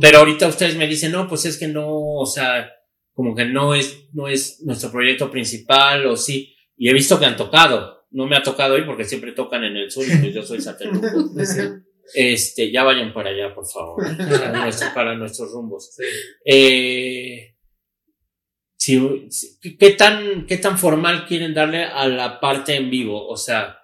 Pero 0.00 0.18
ahorita 0.18 0.48
ustedes 0.48 0.76
me 0.76 0.86
dicen, 0.86 1.12
no, 1.12 1.28
pues 1.28 1.44
es 1.46 1.56
que 1.58 1.68
no, 1.68 1.86
o 1.88 2.26
sea, 2.26 2.70
como 3.12 3.34
que 3.34 3.44
no 3.44 3.74
es, 3.74 4.08
no 4.12 4.28
es 4.28 4.60
nuestro 4.64 4.90
proyecto 4.90 5.30
principal 5.30 6.04
o 6.06 6.16
sí. 6.16 6.54
Y 6.76 6.88
he 6.88 6.92
visto 6.92 7.18
que 7.18 7.26
han 7.26 7.36
tocado. 7.36 8.06
No 8.10 8.26
me 8.26 8.36
ha 8.36 8.42
tocado 8.42 8.76
ir 8.76 8.84
porque 8.86 9.04
siempre 9.04 9.32
tocan 9.32 9.64
en 9.64 9.76
el 9.76 9.90
sur 9.90 10.04
y 10.04 10.16
pues 10.18 10.34
yo 10.34 10.42
soy 10.42 10.60
satélite. 10.60 11.06
Este, 12.14 12.70
ya 12.70 12.84
vayan 12.84 13.14
para 13.14 13.30
allá, 13.30 13.54
por 13.54 13.66
favor. 13.66 14.04
Para, 14.18 14.64
nuestro- 14.64 14.92
para 14.92 15.16
nuestros 15.16 15.50
rumbos. 15.52 15.94
Sí. 15.96 16.02
Eh, 16.44 17.53
si- 18.84 19.58
¿qué, 19.78 19.90
tan, 19.90 20.46
¿Qué 20.46 20.58
tan 20.58 20.78
formal 20.78 21.26
quieren 21.26 21.54
darle 21.54 21.84
a 21.84 22.06
la 22.08 22.40
parte 22.40 22.74
en 22.76 22.90
vivo? 22.90 23.26
O 23.28 23.36
sea, 23.36 23.78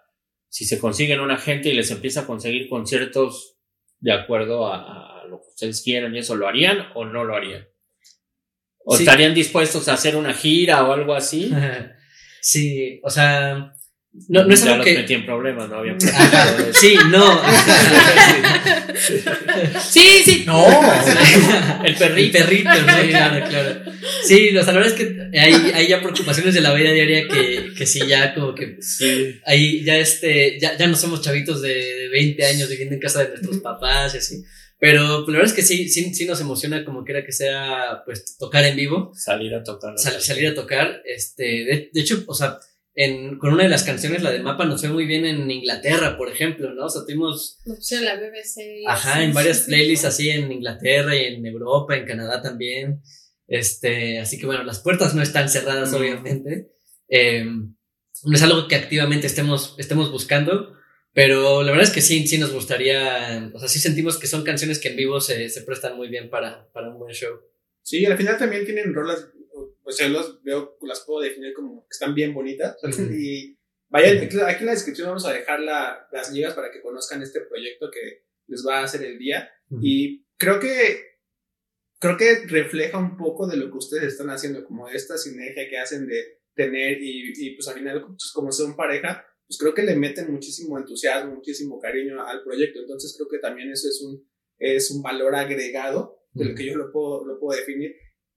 si 0.48 0.64
se 0.64 0.78
consiguen 0.78 1.20
una 1.20 1.38
gente 1.38 1.68
y 1.70 1.74
les 1.74 1.90
empieza 1.90 2.20
a 2.20 2.26
conseguir 2.26 2.68
conciertos 2.68 3.56
de 4.00 4.12
acuerdo 4.12 4.66
a, 4.72 5.20
a 5.22 5.26
lo 5.26 5.40
que 5.40 5.48
ustedes 5.48 5.82
quieran 5.82 6.14
y 6.14 6.18
eso, 6.18 6.34
¿lo 6.34 6.48
harían 6.48 6.88
o 6.94 7.04
no 7.04 7.24
lo 7.24 7.36
harían? 7.36 7.66
¿O 8.84 8.96
Sí. 8.96 9.02
estarían 9.04 9.34
dispuestos 9.34 9.88
a 9.88 9.94
hacer 9.94 10.16
una 10.16 10.32
gira 10.34 10.84
o 10.84 10.92
algo 10.92 11.14
así? 11.14 11.50
Sí, 12.42 12.98
o 13.04 13.10
sea, 13.10 13.74
no, 14.28 14.44
no 14.44 14.52
es 14.54 14.60
ya 14.64 14.72
algo 14.72 14.78
los 14.78 14.86
que... 14.86 14.94
metí 14.98 15.14
en 15.14 15.24
problemas, 15.26 15.68
no 15.68 15.76
había 15.76 15.96
Ajá, 16.14 16.56
Sí, 16.74 16.96
no. 17.10 17.40
Sí, 19.90 20.22
sí, 20.24 20.42
no. 20.46 20.66
El 21.84 21.86
El 21.90 21.94
perrito. 21.96 22.38
perrito, 22.38 22.70
sí, 22.74 23.08
claro, 23.08 23.46
claro. 23.48 23.80
Sí, 24.24 24.56
o 24.56 24.62
sea, 24.62 24.72
la 24.72 24.80
verdad 24.80 24.94
es 24.98 25.06
que 25.06 25.38
hay, 25.38 25.52
hay 25.74 25.88
ya 25.88 26.00
preocupaciones 26.00 26.54
de 26.54 26.60
la 26.60 26.72
vida 26.74 26.92
diaria 26.92 27.26
que, 27.28 27.72
que 27.76 27.86
sí, 27.86 28.00
ya 28.06 28.34
como 28.34 28.54
que 28.54 28.76
Sí. 28.80 29.40
ahí 29.46 29.82
ya 29.84 29.96
este, 29.96 30.58
ya, 30.60 30.76
ya 30.76 30.86
no 30.86 30.96
somos 30.96 31.22
chavitos 31.22 31.62
de, 31.62 31.68
de 31.74 32.08
20 32.08 32.44
años 32.46 32.68
viviendo 32.68 32.94
en 32.94 33.00
casa 33.00 33.22
de 33.24 33.30
nuestros 33.30 33.58
papás 33.58 34.14
y 34.14 34.18
así. 34.18 34.42
Pero 34.78 35.24
pues, 35.24 35.28
la 35.32 35.38
verdad 35.40 35.50
es 35.50 35.52
que 35.54 35.62
sí, 35.62 35.88
sí, 35.88 36.14
sí 36.14 36.24
nos 36.26 36.40
emociona 36.40 36.84
como 36.84 37.04
quiera 37.04 37.24
que 37.24 37.32
sea, 37.32 38.02
pues, 38.04 38.36
tocar 38.38 38.64
en 38.64 38.76
vivo, 38.76 39.12
Salir 39.14 39.54
a 39.54 39.62
tocar. 39.62 39.94
sal- 39.98 40.20
salir 40.22 40.48
a 40.48 40.54
tocar. 40.54 41.02
Este, 41.04 41.42
de, 41.42 41.90
de 41.92 42.00
hecho, 42.00 42.24
o 42.26 42.34
sea, 42.34 42.58
en, 43.04 43.38
con 43.38 43.52
una 43.54 43.62
de 43.62 43.68
las 43.70 43.84
canciones, 43.84 44.22
la 44.22 44.30
de 44.30 44.40
Mapa, 44.42 44.64
nos 44.64 44.80
fue 44.80 44.90
muy 44.90 45.06
bien 45.06 45.24
en 45.24 45.50
Inglaterra, 45.50 46.16
por 46.16 46.28
ejemplo, 46.30 46.74
¿no? 46.74 46.86
O 46.86 46.88
sea, 46.90 47.02
tuvimos 47.06 47.58
Nos 47.64 47.76
pusieron 47.78 48.04
la 48.06 48.16
BBC. 48.16 48.84
Ajá, 48.86 49.18
sí, 49.18 49.22
en 49.24 49.32
varias 49.34 49.56
sí, 49.58 49.62
sí. 49.64 49.70
playlists 49.70 50.04
así 50.06 50.30
en 50.30 50.50
Inglaterra 50.52 51.16
y 51.16 51.24
en 51.34 51.46
Europa, 51.46 51.96
en 51.96 52.06
Canadá 52.06 52.42
también. 52.42 53.02
Este, 53.46 54.18
así 54.18 54.38
que 54.38 54.46
bueno, 54.46 54.64
las 54.64 54.80
puertas 54.80 55.14
no 55.14 55.22
están 55.22 55.48
cerradas, 55.48 55.92
Mm. 55.92 55.94
obviamente. 55.94 56.70
Eh, 57.08 57.44
no 57.44 58.34
es 58.36 58.42
algo 58.42 58.68
que 58.68 58.76
activamente 58.76 59.26
estemos, 59.26 59.74
estemos 59.78 60.12
buscando, 60.12 60.74
pero 61.12 61.62
la 61.62 61.70
verdad 61.72 61.86
es 61.88 61.92
que 61.94 62.02
sí, 62.02 62.26
sí 62.26 62.38
nos 62.38 62.52
gustaría, 62.52 63.50
o 63.54 63.58
sea, 63.58 63.68
sí 63.68 63.78
sentimos 63.80 64.18
que 64.18 64.26
son 64.26 64.44
canciones 64.44 64.78
que 64.78 64.88
en 64.88 64.96
vivo 64.96 65.20
se, 65.20 65.48
se 65.48 65.62
prestan 65.62 65.96
muy 65.96 66.08
bien 66.08 66.28
para, 66.30 66.68
para 66.72 66.90
un 66.90 66.98
buen 66.98 67.14
show. 67.14 67.40
Sí, 67.82 68.04
al 68.04 68.16
final 68.18 68.36
también 68.38 68.64
tienen 68.66 68.92
rolas, 68.92 69.26
pues 69.90 69.98
yo 69.98 70.08
los 70.08 70.42
veo, 70.42 70.76
las 70.82 71.00
puedo 71.06 71.20
definir 71.20 71.52
como 71.54 71.82
que 71.82 71.88
están 71.92 72.14
bien 72.14 72.32
bonitas. 72.34 72.76
Y 73.14 73.58
aquí 74.20 74.38
aquí 74.46 74.60
en 74.60 74.66
la 74.66 74.72
descripción 74.72 75.08
vamos 75.08 75.26
a 75.26 75.32
dejar 75.32 75.60
la- 75.60 76.06
las 76.12 76.32
ligas 76.32 76.54
para 76.54 76.70
que 76.70 76.80
conozcan 76.80 77.22
este 77.22 77.40
proyecto 77.40 77.90
que 77.90 78.24
les 78.46 78.64
va 78.66 78.78
a 78.80 78.84
hacer 78.84 79.02
el 79.02 79.18
día. 79.18 79.50
Y 79.82 80.24
creo 80.38 80.58
que 80.60 81.10
creo 82.00 82.16
que 82.16 82.46
refleja 82.46 82.98
un 82.98 83.16
poco 83.16 83.46
de 83.46 83.56
lo 83.56 83.70
que 83.70 83.76
ustedes 83.76 84.04
están 84.12 84.30
haciendo, 84.30 84.64
como 84.64 84.88
esta 84.88 85.18
sinergia 85.18 85.68
que 85.68 85.78
hacen 85.78 86.06
de 86.06 86.40
tener 86.54 86.98
y, 87.02 87.32
y 87.36 87.54
pues 87.56 87.68
al 87.68 87.74
final 87.74 88.04
pues, 88.06 88.32
como 88.34 88.50
son 88.52 88.74
pareja, 88.74 89.24
pues 89.46 89.58
creo 89.58 89.74
que 89.74 89.82
le 89.82 89.96
meten 89.96 90.32
muchísimo 90.32 90.78
entusiasmo, 90.78 91.34
muchísimo 91.34 91.78
cariño 91.78 92.24
al 92.26 92.42
proyecto. 92.42 92.80
Entonces 92.80 93.14
creo 93.16 93.28
que 93.28 93.38
también 93.38 93.70
eso 93.70 93.88
es 93.88 94.00
un, 94.02 94.26
es 94.58 94.90
un 94.90 95.02
valor 95.02 95.34
agregado 95.34 96.22
de 96.32 96.44
lo 96.46 96.54
que 96.54 96.64
yo 96.66 96.76
lo 96.76 96.90
puedo, 96.92 97.24
lo 97.26 97.38
puedo 97.38 97.58
definir. 97.58 97.94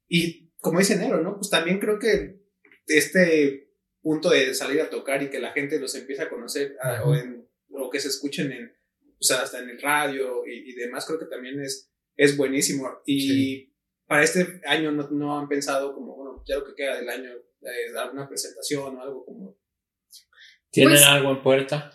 Y 0.09 0.51
como 0.63 0.79
dice 0.79 0.95
Nero, 0.95 1.21
¿no? 1.21 1.35
Pues 1.37 1.49
también 1.51 1.79
creo 1.79 1.99
que 1.99 2.39
este 2.87 3.69
punto 4.01 4.29
de 4.29 4.53
salir 4.55 4.81
a 4.81 4.89
tocar 4.89 5.21
y 5.21 5.29
que 5.29 5.39
la 5.39 5.51
gente 5.51 5.79
los 5.79 5.93
empiece 5.95 6.23
a 6.23 6.29
conocer 6.29 6.75
a- 6.81 7.03
o, 7.03 7.15
en, 7.15 7.47
o 7.69 7.89
que 7.89 7.99
se 7.99 8.07
escuchen 8.07 8.51
en, 8.51 8.73
pues 9.19 9.31
hasta 9.31 9.59
en 9.59 9.69
el 9.69 9.81
radio 9.81 10.45
y, 10.47 10.71
y 10.71 10.73
demás, 10.75 11.05
creo 11.05 11.19
que 11.19 11.25
también 11.27 11.61
es, 11.61 11.91
es 12.15 12.35
buenísimo. 12.35 12.89
Y 13.05 13.73
para 14.07 14.23
este 14.23 14.61
año 14.65 14.91
no, 14.91 15.09
no 15.11 15.39
han 15.39 15.47
pensado 15.47 15.93
como, 15.93 16.15
bueno, 16.15 16.43
ya 16.47 16.55
lo 16.57 16.65
que 16.65 16.75
queda 16.75 16.97
del 16.97 17.09
año, 17.09 17.29
eh, 17.61 17.97
alguna 17.97 18.27
presentación 18.27 18.97
o 18.97 19.01
algo 19.01 19.25
como... 19.25 19.57
¿Tienen 20.71 20.93
Pues- 20.95 21.05
algo 21.05 21.31
en 21.31 21.43
puerta? 21.43 21.91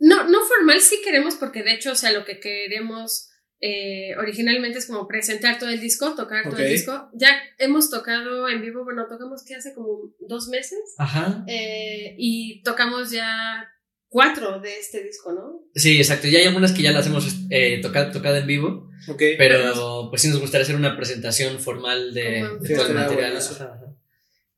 No, 0.00 0.28
no 0.28 0.44
formal 0.44 0.80
sí 0.80 1.00
queremos, 1.02 1.34
porque 1.34 1.62
de 1.64 1.74
hecho, 1.74 1.90
o 1.92 1.94
sea, 1.96 2.12
lo 2.12 2.24
que 2.24 2.38
queremos 2.38 3.30
eh, 3.60 4.16
originalmente 4.16 4.78
es 4.78 4.86
como 4.86 5.08
presentar 5.08 5.58
todo 5.58 5.68
el 5.70 5.80
disco, 5.80 6.14
tocar 6.14 6.48
todo 6.48 6.58
el 6.58 6.70
disco. 6.70 7.10
Ya 7.14 7.28
hemos 7.58 7.90
tocado 7.90 8.48
en 8.48 8.62
vivo, 8.62 8.84
bueno, 8.84 9.06
tocamos 9.08 9.44
que 9.44 9.54
hace 9.56 9.74
como 9.74 10.14
dos 10.20 10.48
meses 10.48 10.78
Ajá. 10.98 11.44
eh, 11.48 12.14
y 12.18 12.62
tocamos 12.62 13.10
ya 13.10 13.68
cuatro 14.08 14.60
de 14.60 14.78
este 14.78 15.02
disco, 15.02 15.32
¿no? 15.32 15.62
Sí, 15.74 15.98
exacto. 15.98 16.28
Ya 16.28 16.38
hay 16.38 16.46
algunas 16.46 16.72
que 16.72 16.82
ya 16.82 16.92
las 16.92 17.06
hemos 17.06 17.26
eh, 17.50 17.80
tocado, 17.82 18.12
tocado 18.12 18.36
en 18.36 18.46
vivo, 18.46 18.88
Ok. 19.08 19.22
pero 19.36 20.06
pues 20.10 20.22
sí 20.22 20.28
nos 20.28 20.40
gustaría 20.40 20.62
hacer 20.62 20.76
una 20.76 20.96
presentación 20.96 21.58
formal 21.58 22.14
de, 22.14 22.48
todo 22.76 22.86
el 22.86 22.94
material. 22.94 23.32
bueno 23.32 23.38
eso. 23.38 23.54
Ajá, 23.54 23.74
ajá. 23.74 23.87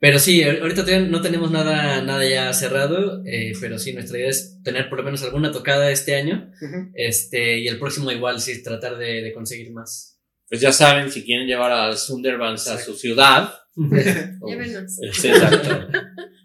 Pero 0.03 0.19
sí, 0.19 0.43
ahor- 0.43 0.61
ahorita 0.63 0.85
todavía 0.85 1.07
no 1.09 1.21
tenemos 1.21 1.51
nada, 1.51 2.01
nada 2.03 2.27
ya 2.27 2.53
cerrado, 2.55 3.23
eh, 3.27 3.53
pero 3.61 3.79
sí, 3.79 3.93
nuestra 3.93 4.19
idea 4.19 4.31
es 4.31 4.63
tener 4.65 4.89
por 4.89 4.99
lo 4.99 5.05
menos 5.05 5.23
alguna 5.23 5.53
tocada 5.53 5.91
este 5.91 6.15
año, 6.17 6.51
este, 6.95 7.59
y 7.59 7.69
el 7.69 7.79
próximo 7.79 8.11
igual 8.11 8.41
sí, 8.41 8.63
tratar 8.63 8.97
de, 8.97 9.21
de 9.23 9.33
conseguir 9.35 9.71
más. 9.73 10.19
Pues 10.49 10.61
ya 10.63 10.73
saben, 10.73 11.11
si 11.13 11.23
quieren 11.23 11.47
llevar 11.47 11.71
a 11.71 11.95
Sunderbans 11.97 12.67
a 12.69 12.79
su 12.79 12.95
ciudad. 12.95 13.53
o- 13.77 14.49
Llévenos. 14.49 14.97
Sí, 15.13 15.29
exacto. 15.29 15.89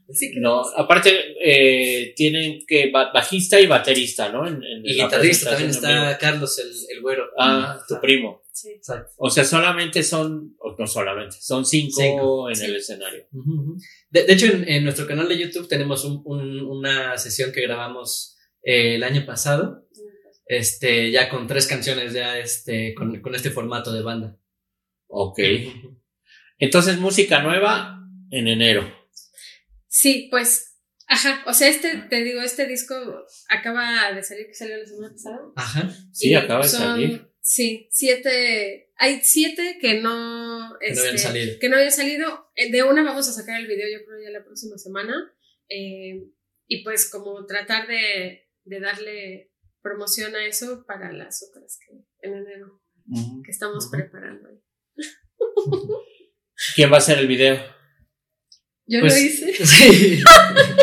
Sí, 0.10 0.34
No, 0.38 0.62
aparte, 0.78 1.12
eh, 1.44 2.14
tienen 2.16 2.60
que 2.68 2.92
ba- 2.92 3.12
bajista 3.12 3.60
y 3.60 3.66
baterista, 3.68 4.30
¿no? 4.32 4.48
En- 4.48 4.64
en 4.64 4.86
Y 4.86 4.94
guitarrista 4.94 5.50
también 5.52 5.72
está 5.72 6.18
Carlos, 6.20 6.60
el, 6.60 6.96
el 6.96 7.02
güero. 7.02 7.24
Ah, 7.40 7.80
tu 7.88 8.00
primo. 8.00 8.44
Sí. 8.56 8.70
Exacto. 8.70 9.12
O 9.18 9.30
sea, 9.30 9.44
solamente 9.44 10.02
son, 10.02 10.56
o 10.60 10.76
no 10.80 10.88
solamente, 10.88 11.36
son 11.42 11.66
cinco, 11.66 12.02
Cinco. 12.02 12.50
en 12.50 12.56
Sí. 12.56 12.66
el 12.66 12.76
escenario. 12.78 13.28
De, 14.10 14.24
de 14.24 14.34
hecho, 14.34 14.46
en, 14.46 14.68
en 14.70 14.84
nuestro 14.86 15.06
canal 15.06 15.28
de 15.28 15.38
YouTube 15.38 15.68
tenemos 15.68 16.06
un- 16.06 16.22
un- 16.26 16.62
una 16.62 17.18
sesión 17.18 17.52
que 17.52 17.62
grabamos 17.62 18.38
eh, 18.64 18.96
el 18.96 19.04
año 19.04 19.26
pasado, 19.26 19.86
este, 20.48 21.12
ya 21.12 21.30
con 21.30 21.48
tres 21.48 21.68
canciones, 21.68 22.14
ya 22.14 22.38
este, 22.40 22.94
con, 22.96 23.20
con 23.22 23.36
este 23.36 23.52
formato 23.52 23.92
de 23.92 24.02
banda. 24.02 24.38
Ok. 25.08 25.40
Entonces, 26.58 26.98
música 26.98 27.42
nueva 27.44 28.00
en 28.32 28.48
enero. 28.48 28.90
Sí, 29.88 30.28
pues, 30.32 30.78
ajá, 31.08 31.44
o 31.48 31.54
sea, 31.54 31.68
este, 31.70 31.96
te 32.10 32.24
digo, 32.24 32.42
este 32.42 32.66
disco 32.68 32.96
acaba 33.50 34.12
de 34.14 34.24
salir, 34.24 34.48
que 34.48 34.54
salió 34.54 34.78
la 34.78 34.86
semana 34.86 35.12
pasada. 35.14 35.40
Ajá. 35.56 35.90
Sí, 36.12 36.30
Y 36.30 36.36
acaba 36.36 36.64
de 36.64 36.70
son 36.70 36.82
salir. 36.82 37.28
Sí, 37.48 37.88
siete. 37.92 38.90
Hay 38.98 39.20
siete 39.22 39.78
que 39.80 40.02
no. 40.02 40.75
Que 40.80 40.94
no 40.94 41.00
habían 41.00 41.16
este, 41.16 41.28
salido. 41.28 41.60
que 41.60 41.70
no 41.70 41.75
habían 41.75 41.92
salido. 41.92 42.50
Eh, 42.56 42.72
De 42.72 42.82
una 42.82 43.04
vamos 43.04 43.30
a 43.30 43.34
sacar 43.34 43.62
el 43.62 43.68
video, 43.68 43.88
yo 43.88 44.04
creo, 44.04 44.20
ya 44.24 44.32
la 44.32 44.44
próxima 44.44 44.80
semana. 44.80 45.14
Eh, 45.70 46.24
y 46.66 46.84
pues, 46.84 47.08
como 47.08 47.46
tratar 47.46 47.88
de, 47.88 48.50
de 48.64 48.80
darle 48.80 49.52
promoción 49.84 50.36
a 50.36 50.44
eso 50.48 50.86
para 50.88 51.14
las 51.14 51.48
otras 51.48 51.78
que 51.78 51.96
en 52.28 52.34
enero 52.34 52.82
que 53.46 53.52
estamos 53.52 53.90
preparando. 53.92 54.50
¿Quién 56.75 56.92
va 56.92 56.96
a 56.96 56.98
hacer 56.98 57.20
el 57.20 57.28
video? 57.28 57.75
Yo 58.88 59.00
Pues- 59.00 59.13
lo 59.42 59.50
hice. 59.50 59.65
Sí, 59.65 60.22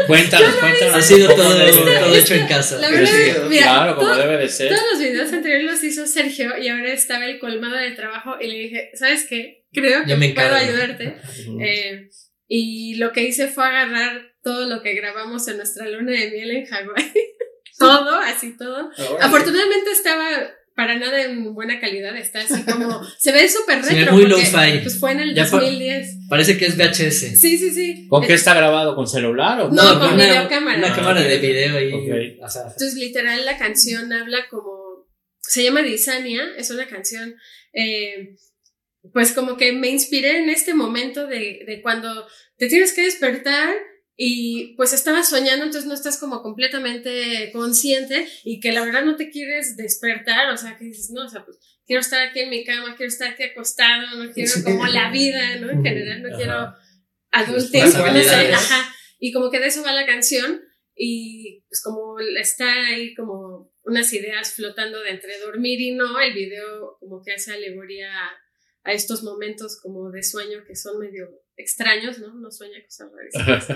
Cuéntanos, 0.07 0.55
cuéntanos. 0.57 0.95
ha 0.97 1.03
sido 1.03 1.35
todo, 1.35 1.57
de- 1.59 1.71
todo 1.73 2.15
hecho 2.17 2.35
en 2.35 2.47
casa. 2.47 2.79
La 2.79 2.89
Pero 2.89 3.01
verdad, 3.01 3.13
sí, 3.15 3.41
mira, 3.49 3.63
Claro, 3.63 3.97
como 3.97 4.09
todo- 4.09 4.19
debe 4.19 4.37
de 4.39 4.49
ser. 4.49 4.69
Todos 4.75 4.83
los 4.93 5.01
videos 5.01 5.33
anteriores 5.33 5.67
los 5.67 5.85
hizo 5.85 6.07
Sergio 6.07 6.59
y 6.59 6.69
ahora 6.69 6.93
estaba 6.93 7.27
el 7.27 7.39
colmado 7.39 7.77
de 7.77 7.93
trabajo 7.93 8.35
y 8.41 8.49
le 8.49 8.55
dije, 8.59 8.91
¿sabes 8.95 9.27
qué? 9.29 9.65
Creo 9.73 10.05
que 10.05 10.17
me 10.17 10.31
puedo 10.31 10.55
ayudarte. 10.55 11.17
Eh, 11.65 12.09
y 12.49 12.97
lo 12.97 13.13
que 13.13 13.23
hice 13.23 13.49
fue 13.49 13.65
agarrar 13.65 14.33
todo 14.43 14.67
lo 14.69 14.83
que 14.83 14.95
grabamos 14.95 15.47
en 15.49 15.57
nuestra 15.59 15.89
luna 15.89 16.13
de 16.13 16.31
miel 16.31 16.51
en 16.51 16.67
Hawái. 16.67 17.13
todo, 17.79 18.17
así 18.19 18.57
todo. 18.57 18.91
Ahora, 18.99 19.25
Afortunadamente 19.25 19.91
estaba 19.93 20.29
para 20.83 20.99
nada 20.99 21.23
en 21.23 21.55
buena 21.55 21.79
calidad, 21.81 22.17
está 22.17 22.41
así 22.41 22.63
como, 22.65 23.01
se 23.19 23.31
ve 23.33 23.49
súper 23.49 23.83
Se 23.85 23.95
ve 23.95 24.01
retro. 24.01 24.15
muy 24.15 24.27
lo-fi. 24.27 24.79
Pues 24.83 24.99
fue 24.99 25.13
en 25.13 25.21
el 25.21 25.35
Ya 25.35 25.47
fue- 25.47 25.61
2010. 25.61 26.17
Parece 26.29 26.59
que 26.59 26.67
es 26.67 26.77
VHS. 26.77 27.37
Sí, 27.41 27.57
sí, 27.59 27.71
sí. 27.71 28.07
¿Con 28.09 28.27
qué 28.27 28.35
está 28.35 28.55
grabado? 28.55 28.97
¿Con 28.97 29.07
celular 29.07 29.61
o 29.61 29.71
No, 29.71 29.83
con 29.83 29.99
con 30.01 30.15
una, 30.15 30.25
videocámara. 30.25 30.79
Una 30.79 30.93
Ah, 30.93 30.97
cámara 30.97 31.21
de 31.23 31.39
video 31.39 31.77
ahí. 31.79 31.93
Ok. 31.93 32.45
o 32.45 32.49
sea, 32.49 32.63
Entonces, 32.63 32.95
literal, 32.95 33.45
la 33.45 33.57
canción 33.59 34.13
habla 34.13 34.47
como. 34.51 35.07
Se 35.41 35.63
llama 35.65 35.83
Disania, 35.83 36.43
es 36.57 36.71
una 36.71 36.87
canción. 36.89 37.35
eh, 37.73 38.35
pues 39.13 39.33
como 39.33 39.57
que 39.57 39.73
me 39.73 39.89
inspiré 39.89 40.39
en 40.39 40.49
este 40.51 40.75
momento 40.75 41.27
de, 41.27 41.65
de 41.67 41.81
cuando 41.83 42.27
te 42.57 42.69
tienes 42.69 42.93
que 42.93 43.03
despertar 43.03 43.75
y 44.17 44.75
pues 44.77 44.93
estabas 44.93 45.29
soñando, 45.29 45.65
entonces 45.65 45.89
no 45.89 45.95
estás 45.95 46.19
como 46.19 46.43
completamente 46.43 47.51
consciente 47.53 48.29
y 48.45 48.61
que 48.61 48.73
la 48.73 48.85
verdad 48.85 49.05
no 49.05 49.17
te 49.17 49.31
quieres 49.31 49.77
despertar, 49.77 50.51
o 50.53 50.57
sea, 50.57 50.77
que 50.77 50.85
dices, 50.85 51.11
no, 51.11 51.25
o 51.25 51.29
sea, 51.29 51.45
pues 51.45 51.59
quiero 51.87 52.01
estar 52.01 52.27
aquí 52.27 52.41
en 52.41 52.51
mi 52.51 52.65
cama, 52.65 52.95
quiero 52.97 53.09
estar 53.09 53.33
aquí 53.33 53.43
acostado, 53.45 54.23
no 54.23 54.31
quiero 54.33 54.53
como 54.65 54.87
la 54.87 55.11
vida, 55.11 55.57
¿no? 55.57 55.71
En 55.71 55.83
general, 55.83 56.23
no 56.23 56.29
Ajá. 56.29 56.37
quiero 56.37 56.75
adultez, 57.31 57.95
no 57.95 58.23
sé, 58.23 58.53
ajá. 58.53 58.95
Y 59.19 59.33
como 59.33 59.51
que 59.51 59.61
de 59.61 59.67
eso 59.67 59.83
va 59.83 59.93
la 59.93 60.07
canción 60.07 60.61
y 60.95 61.65
pues 61.69 61.83
como 61.83 62.19
está 62.21 62.71
ahí 62.87 63.15
como 63.15 63.73
unas 63.83 64.13
ideas 64.13 64.53
flotando 64.53 65.01
de 65.01 65.11
entre 65.11 65.39
dormir 65.41 65.81
y 65.81 65.95
no, 65.95 66.21
el 66.21 66.35
video 66.35 66.99
como 67.01 67.23
que 67.23 67.33
hace 67.33 67.53
alegoría 67.53 68.13
a, 68.13 68.31
a 68.85 68.93
estos 68.93 69.23
momentos 69.23 69.81
como 69.81 70.11
de 70.11 70.23
sueño 70.23 70.65
que 70.67 70.77
son 70.77 70.99
medio 70.99 71.42
extraños, 71.57 72.19
¿no? 72.19 72.35
No 72.35 72.51
sueña 72.51 72.79
cosas 72.85 73.09
raras. 73.47 73.69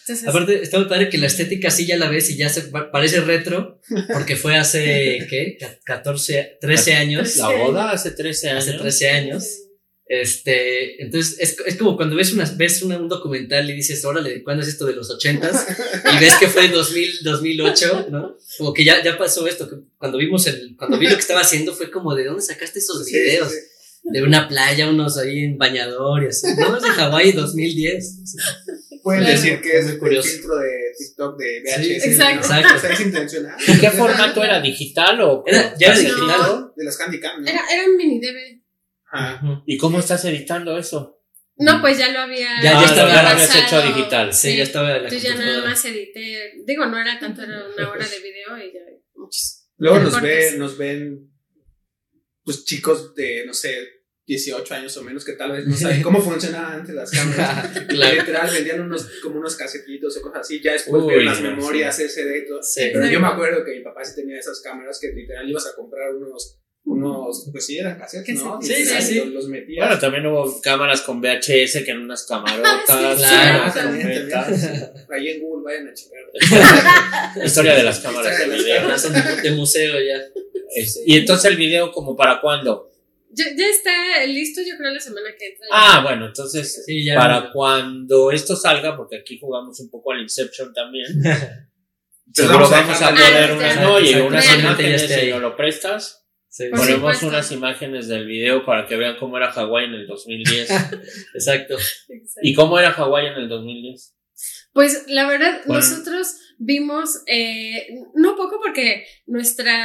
Entonces, 0.00 0.26
Aparte, 0.28 0.62
está 0.62 0.78
muy 0.78 0.88
padre 0.88 1.08
que 1.10 1.18
la 1.18 1.26
estética 1.26 1.70
sí 1.70 1.86
ya 1.86 1.96
la 1.96 2.08
ves 2.08 2.30
y 2.30 2.36
ya 2.36 2.48
se 2.48 2.62
pa- 2.62 2.90
parece 2.90 3.20
retro, 3.20 3.80
porque 4.12 4.36
fue 4.36 4.56
hace, 4.56 5.26
¿qué? 5.30 5.56
Ca- 5.60 5.78
14, 5.84 6.58
13 6.60 6.94
años. 6.94 7.36
La 7.36 7.48
boda 7.50 7.90
hace 7.90 8.10
13 8.12 8.50
años. 8.50 8.64
Hace 8.68 8.78
13 8.78 9.08
años. 9.10 9.44
Este, 10.08 11.02
entonces 11.02 11.36
es, 11.40 11.56
es 11.66 11.76
como 11.76 11.96
cuando 11.96 12.14
ves, 12.14 12.32
unas, 12.32 12.56
ves 12.56 12.80
una- 12.82 12.96
un 12.98 13.08
documental 13.08 13.68
y 13.68 13.74
dices, 13.74 14.04
órale, 14.04 14.42
¿cuándo 14.44 14.62
es 14.62 14.68
esto 14.68 14.86
de 14.86 14.94
los 14.94 15.10
80s? 15.10 15.76
Y 16.16 16.20
ves 16.20 16.34
que 16.36 16.46
fue 16.46 16.68
2000, 16.68 17.24
2008, 17.24 18.06
¿no? 18.10 18.36
Como 18.58 18.72
que 18.72 18.84
ya, 18.84 19.02
ya 19.02 19.18
pasó 19.18 19.46
esto. 19.48 19.68
que 19.68 19.76
Cuando 19.98 20.16
vimos 20.18 20.46
el, 20.46 20.76
cuando 20.76 20.96
vi 20.98 21.06
lo 21.08 21.14
que 21.16 21.20
estaba 21.20 21.40
haciendo 21.40 21.74
fue 21.74 21.90
como, 21.90 22.14
¿de 22.14 22.24
dónde 22.24 22.40
sacaste 22.42 22.78
esos 22.78 23.04
sí, 23.04 23.10
sí, 23.12 23.18
videos? 23.18 23.50
sí. 23.50 23.58
De 24.12 24.22
una 24.22 24.46
playa, 24.48 24.88
unos 24.88 25.18
ahí 25.18 25.44
en 25.44 25.58
bañador 25.58 26.22
y 26.24 26.26
así. 26.28 26.46
No, 26.58 26.76
es 26.76 26.82
de 26.82 26.88
Hawái 26.90 27.32
2010. 27.32 28.22
Pueden 29.02 29.22
Claro. 29.22 29.36
decir 29.40 29.60
que 29.60 29.78
es 29.78 29.84
Muy 29.84 29.92
el 29.94 29.98
curioso. 29.98 30.28
filtro 30.28 30.56
de 30.56 30.70
TikTok 30.98 31.38
de 31.38 31.62
VHS. 31.62 32.02
Sí, 32.02 32.10
exacto. 32.10 32.34
¿no? 32.34 32.40
Exacto. 32.56 32.74
O 32.76 32.78
sea, 32.80 32.90
es 32.92 33.00
intencional. 33.00 33.56
¿Y 33.66 33.80
qué 33.80 33.90
formato 33.90 34.44
era? 34.44 34.60
¿Digital 34.60 35.20
o.? 35.22 35.42
Era- 35.46 35.74
ya 35.78 35.88
era 35.88 35.98
digital, 35.98 36.26
¿no? 36.40 36.72
De 36.76 36.84
las 36.84 37.00
Handycam, 37.00 37.42
¿no? 37.42 37.48
Era, 37.48 37.60
era 37.72 37.84
un 37.84 37.96
mini 37.96 38.20
DV. 38.20 38.62
Ajá. 39.12 39.62
¿Y 39.66 39.76
cómo 39.76 39.98
estás 40.00 40.24
editando 40.24 40.76
eso? 40.78 41.20
No, 41.58 41.80
pues 41.80 41.98
ya 41.98 42.10
lo 42.12 42.20
había. 42.20 42.48
Ya- 42.62 42.72
ya 42.72 42.80
ah, 42.80 42.84
estaba 42.84 43.12
ya 43.14 43.22
lo 43.22 43.28
habías 43.30 43.56
hecho 43.56 43.82
digital. 43.82 44.32
Sí, 44.32 44.56
ya 44.56 44.62
estaba 44.62 44.88
en 44.96 45.02
la 45.02 45.08
Entonces 45.08 45.22
ya 45.22 45.34
nada 45.36 45.64
más 45.64 45.84
edité. 45.84 46.52
Digo, 46.66 46.86
no 46.86 47.00
era 47.00 47.18
tanto, 47.18 47.42
era 47.42 47.64
una 47.76 47.90
hora 47.90 48.06
de 48.06 48.18
video 48.20 48.58
y 48.58 48.72
ya 48.72 48.80
muchos. 49.14 49.68
Luego 49.78 49.98
nos, 50.00 50.20
ve, 50.20 50.54
nos 50.58 50.76
ven, 50.78 51.30
pues 52.44 52.64
chicos 52.64 53.14
de, 53.14 53.44
no 53.46 53.54
sé, 53.54 53.74
18 54.26 54.74
años 54.74 54.96
o 54.96 55.02
menos 55.04 55.24
que 55.24 55.32
tal 55.34 55.52
vez 55.52 55.66
no 55.66 55.76
saben 55.76 56.02
cómo 56.02 56.20
funcionaban 56.20 56.80
antes 56.80 56.94
las 56.94 57.10
cámaras. 57.10 57.70
Claro. 57.88 58.16
Literal, 58.16 58.50
vendían 58.52 58.80
unos, 58.80 59.08
como 59.22 59.38
unos 59.38 59.54
casetitos 59.56 60.16
o 60.16 60.22
cosas 60.22 60.40
así. 60.40 60.60
Ya 60.60 60.72
después 60.72 61.02
Uy, 61.02 61.24
las 61.24 61.40
no, 61.40 61.50
memorias 61.50 61.96
SD 61.98 62.38
y 62.38 62.46
todo. 62.46 62.60
Sí. 62.62 62.90
Pero 62.92 63.06
yo 63.06 63.20
me 63.20 63.28
acuerdo 63.28 63.64
que 63.64 63.76
mi 63.76 63.80
papá 63.84 64.04
sí 64.04 64.16
tenía 64.16 64.38
esas 64.38 64.60
cámaras 64.60 64.98
que 65.00 65.12
literal 65.12 65.48
ibas 65.48 65.66
a 65.66 65.76
comprar 65.76 66.12
unos, 66.14 66.58
unos 66.84 67.48
pues 67.52 67.66
sí, 67.66 67.78
eran 67.78 67.96
cassettes, 67.98 68.42
¿no? 68.42 68.60
Sí, 68.60 68.68
sí, 68.74 68.80
Literal, 68.82 69.02
sí. 69.02 69.14
Los, 69.18 69.28
los 69.28 69.48
metías. 69.48 69.86
Bueno, 69.86 70.00
también 70.00 70.26
hubo 70.26 70.60
cámaras 70.60 71.02
con 71.02 71.20
VHS 71.20 71.84
que 71.84 71.90
en 71.92 71.98
unas 72.00 72.26
camarotas. 72.26 72.82
Sí, 72.86 73.16
claro. 73.18 73.62
unas 73.62 73.74
También. 73.74 74.28
Ahí 75.10 75.28
en 75.28 75.40
Google 75.40 75.64
vayan 75.64 75.88
a 75.88 75.94
checar. 75.94 77.36
Historia 77.44 77.74
de 77.76 77.82
las 77.84 78.00
cámaras 78.00 78.36
de 78.38 78.44
Historia 78.56 78.82
de 78.82 78.88
las 78.88 79.12
video. 79.12 79.42
de, 79.42 79.50
museo 79.52 79.94
ya. 80.00 80.20
Es- 80.74 81.00
Y 81.06 81.16
entonces 81.16 81.48
el 81.50 81.56
video, 81.56 81.92
como 81.92 82.16
para 82.16 82.40
cuándo? 82.40 82.90
Ya, 83.36 83.44
ya 83.56 83.66
está 83.68 84.24
listo, 84.26 84.60
yo 84.62 84.76
creo, 84.78 84.92
la 84.92 85.00
semana 85.00 85.28
que 85.38 85.46
entra. 85.48 85.66
Ah, 85.70 86.00
bueno, 86.02 86.26
entonces 86.26 86.84
Sí, 86.86 87.04
ya. 87.04 87.16
para 87.16 87.52
cuando 87.52 88.30
esto 88.30 88.56
salga, 88.56 88.96
porque 88.96 89.16
aquí 89.18 89.38
jugamos 89.38 89.78
un 89.80 89.90
poco 89.90 90.12
al 90.12 90.20
Inception 90.22 90.72
también. 90.72 91.06
seguro 92.32 92.68
vamos 92.68 92.72
a 92.72 92.80
vamos 92.80 93.02
a 93.02 93.12
dejar- 93.12 93.48
poner 93.48 93.50
Ah, 93.50 93.54
unas, 93.54 93.80
no, 93.82 94.00
y 94.00 94.14
unas 94.14 94.58
imágenes, 94.58 95.02
si 95.02 95.30
nos 95.30 95.40
lo 95.42 95.56
prestas, 95.56 96.22
Sí, 96.48 96.64
ponemos 96.70 96.88
supuesto. 96.96 97.26
unas 97.28 97.52
imágenes 97.52 98.08
del 98.08 98.26
video 98.26 98.64
para 98.64 98.86
que 98.86 98.96
vean 98.96 99.16
cómo 99.18 99.36
era 99.36 99.52
Hawái 99.52 99.84
en 99.86 99.94
el 99.94 100.06
2010. 100.06 100.70
exacto. 100.70 100.96
Exacto. 101.34 101.76
¿Y 102.42 102.54
cómo 102.54 102.78
era 102.78 102.92
Hawái 102.92 103.26
en 103.26 103.34
el 103.34 103.48
2010? 103.48 104.14
Pues 104.72 105.04
la 105.08 105.26
verdad, 105.28 105.60
Bueno. 105.66 105.82
nosotros 105.82 106.36
vimos, 106.58 107.22
eh, 107.26 107.86
no 108.14 108.36
poco 108.36 108.58
porque 108.62 109.04
nuestra 109.26 109.76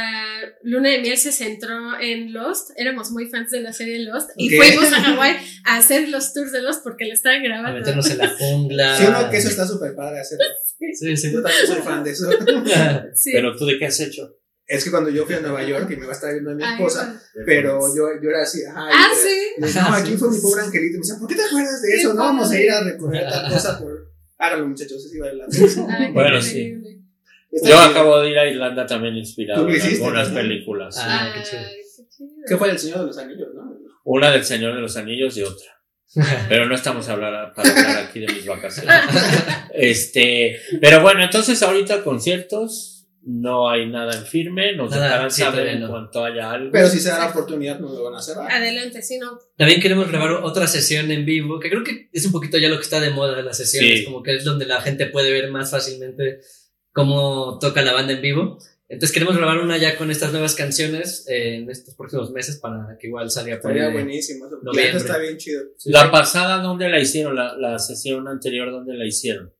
luna 0.62 0.88
de 0.90 1.00
miel 1.00 1.18
se 1.18 1.32
centró 1.32 1.98
en 2.00 2.32
Lost, 2.32 2.70
éramos 2.76 3.10
muy 3.10 3.26
fans 3.28 3.50
de 3.50 3.60
la 3.60 3.72
serie 3.72 3.98
Lost 4.00 4.30
y 4.36 4.50
fuimos 4.56 4.92
a 4.92 5.00
Hawái 5.02 5.36
a 5.64 5.76
hacer 5.76 6.08
los 6.08 6.32
tours 6.32 6.52
de 6.52 6.62
Lost 6.62 6.82
porque 6.82 7.04
la 7.06 7.14
estaban 7.14 7.40
A 7.40 7.44
grabando. 7.44 7.78
meternos 7.80 8.10
en 8.10 8.18
la 8.18 8.28
jungla. 8.28 8.96
Sí, 8.96 9.04
uno 9.06 9.30
que 9.30 9.36
eso 9.36 9.48
está 9.48 9.66
súper 9.66 9.94
padre 9.94 10.20
hacer. 10.20 10.38
Sí, 10.94 11.16
sí. 11.16 11.32
Yo 11.32 11.42
también 11.42 11.66
soy 11.66 11.82
fan 11.82 12.02
de 12.04 12.10
eso. 12.10 12.28
Sí. 13.14 13.30
Pero 13.32 13.54
tú 13.56 13.66
de 13.66 13.78
qué 13.78 13.86
has 13.86 14.00
hecho? 14.00 14.36
Es 14.66 14.84
que 14.84 14.90
cuando 14.90 15.10
yo 15.10 15.26
fui 15.26 15.34
a 15.34 15.40
Nueva 15.40 15.62
York 15.64 15.90
y 15.90 15.96
me 15.96 16.06
va 16.06 16.12
a 16.12 16.14
estar 16.14 16.32
viendo 16.32 16.52
a 16.52 16.54
mi 16.54 16.62
Ay, 16.64 16.72
esposa, 16.74 17.04
bueno. 17.06 17.20
pero 17.46 17.80
yo, 17.94 18.06
yo 18.22 18.30
era 18.30 18.42
así, 18.42 18.64
ajá. 18.64 18.80
Ah, 18.90 19.10
era- 19.12 19.68
sí. 19.70 19.78
no, 19.78 19.94
aquí 19.94 20.16
fue 20.16 20.30
mi 20.30 20.38
pobre 20.40 20.62
angelito. 20.62 20.94
Y 20.94 20.98
me 20.98 21.02
decía, 21.02 21.18
¿por 21.18 21.28
qué 21.28 21.34
te 21.34 21.42
acuerdas 21.42 21.82
de 21.82 21.94
eso? 21.96 22.14
No 22.14 22.20
vamos 22.22 22.50
a 22.50 22.58
ir 22.60 22.70
a 22.70 22.82
recorrer 22.84 23.28
tal 23.28 23.52
cosa 23.52 23.78
por. 23.78 23.91
Háganlo, 24.42 24.68
muchachos, 24.68 25.08
la 25.14 25.46
pena. 25.46 25.96
Ay, 25.98 26.06
qué 26.06 26.12
Bueno. 26.12 26.38
Está 26.38 27.68
Yo 27.68 27.78
acabo 27.78 28.18
de 28.20 28.30
ir 28.30 28.38
a 28.38 28.48
Irlanda 28.48 28.86
también 28.86 29.14
inspirado 29.14 29.68
en 29.68 29.80
algunas 29.80 30.30
¿no? 30.30 30.34
películas. 30.34 30.96
sí. 30.96 31.02
Ah, 31.04 31.30
qué 31.34 31.42
qué 31.42 31.48
chido. 31.48 31.62
¿Qué 32.48 32.56
fue 32.56 32.70
el 32.70 32.78
Señor 32.78 33.00
de 33.00 33.06
los 33.06 33.18
Anillos, 33.18 33.48
no? 33.54 33.78
Una 34.04 34.30
del 34.30 34.44
Señor 34.44 34.74
de 34.74 34.80
los 34.80 34.96
Anillos 34.96 35.36
y 35.36 35.42
otra. 35.42 35.70
Pero 36.48 36.66
no 36.66 36.74
estamos 36.74 37.08
a 37.08 37.12
hablar, 37.12 37.52
para 37.54 37.70
hablar 37.70 38.04
aquí 38.08 38.20
de 38.20 38.32
mis 38.32 38.46
vacaciones. 38.46 38.94
Este, 39.74 40.58
pero 40.82 41.00
bueno, 41.00 41.22
entonces 41.22 41.62
ahorita 41.62 42.04
conciertos, 42.04 42.91
no 43.24 43.70
hay 43.70 43.88
nada 43.88 44.16
en 44.16 44.24
firme, 44.26 44.74
nos 44.74 44.90
Nada, 44.90 45.04
dejarán 45.04 45.30
sí, 45.30 45.42
saber 45.42 45.68
en 45.68 45.80
no. 45.80 45.88
cuanto 45.88 46.24
haya 46.24 46.50
algo. 46.50 46.70
Pero 46.72 46.88
si 46.88 46.98
se 46.98 47.10
da 47.10 47.18
la 47.20 47.30
oportunidad, 47.30 47.78
no 47.78 47.92
lo 47.92 48.02
van 48.04 48.14
a 48.16 48.20
cerrar. 48.22 48.50
Adelante, 48.50 49.00
sí, 49.02 49.18
no. 49.18 49.38
También 49.56 49.80
queremos 49.80 50.08
grabar 50.08 50.32
otra 50.42 50.66
sesión 50.66 51.10
en 51.10 51.24
vivo, 51.24 51.60
que 51.60 51.70
creo 51.70 51.84
que 51.84 52.08
es 52.12 52.26
un 52.26 52.32
poquito 52.32 52.58
ya 52.58 52.68
lo 52.68 52.76
que 52.76 52.82
está 52.82 53.00
de 53.00 53.10
moda 53.10 53.38
en 53.38 53.44
las 53.46 53.56
sesiones, 53.58 54.00
Sí. 54.00 54.04
como 54.04 54.22
que 54.22 54.34
es 54.36 54.44
donde 54.44 54.66
la 54.66 54.80
gente 54.80 55.06
puede 55.06 55.30
ver 55.32 55.50
más 55.50 55.70
fácilmente 55.70 56.40
cómo 56.92 57.58
toca 57.60 57.82
la 57.82 57.92
banda 57.92 58.12
en 58.14 58.22
vivo. 58.22 58.58
Entonces 58.88 59.14
queremos 59.14 59.36
grabar 59.38 59.58
una 59.60 59.78
ya 59.78 59.96
con 59.96 60.10
estas 60.10 60.32
nuevas 60.32 60.54
canciones 60.54 61.24
eh, 61.26 61.54
en 61.56 61.70
estos 61.70 61.94
próximos 61.94 62.30
meses 62.30 62.58
para 62.58 62.98
que 63.00 63.06
igual 63.06 63.30
salga 63.30 63.58
por 63.60 63.70
Estaría 63.70 63.90
buenísimo. 63.90 64.46
Noviembre. 64.62 64.98
está 64.98 65.16
bien 65.16 65.38
chido. 65.38 65.62
la 65.86 66.10
pasada, 66.10 66.58
¿dónde 66.60 66.90
la 66.90 67.00
hicieron? 67.00 67.34
La, 67.36 67.56
la 67.56 67.78
sesión 67.78 68.28
anterior, 68.28 68.70
¿dónde 68.70 68.94
la 68.94 69.06
hicieron? 69.06 69.54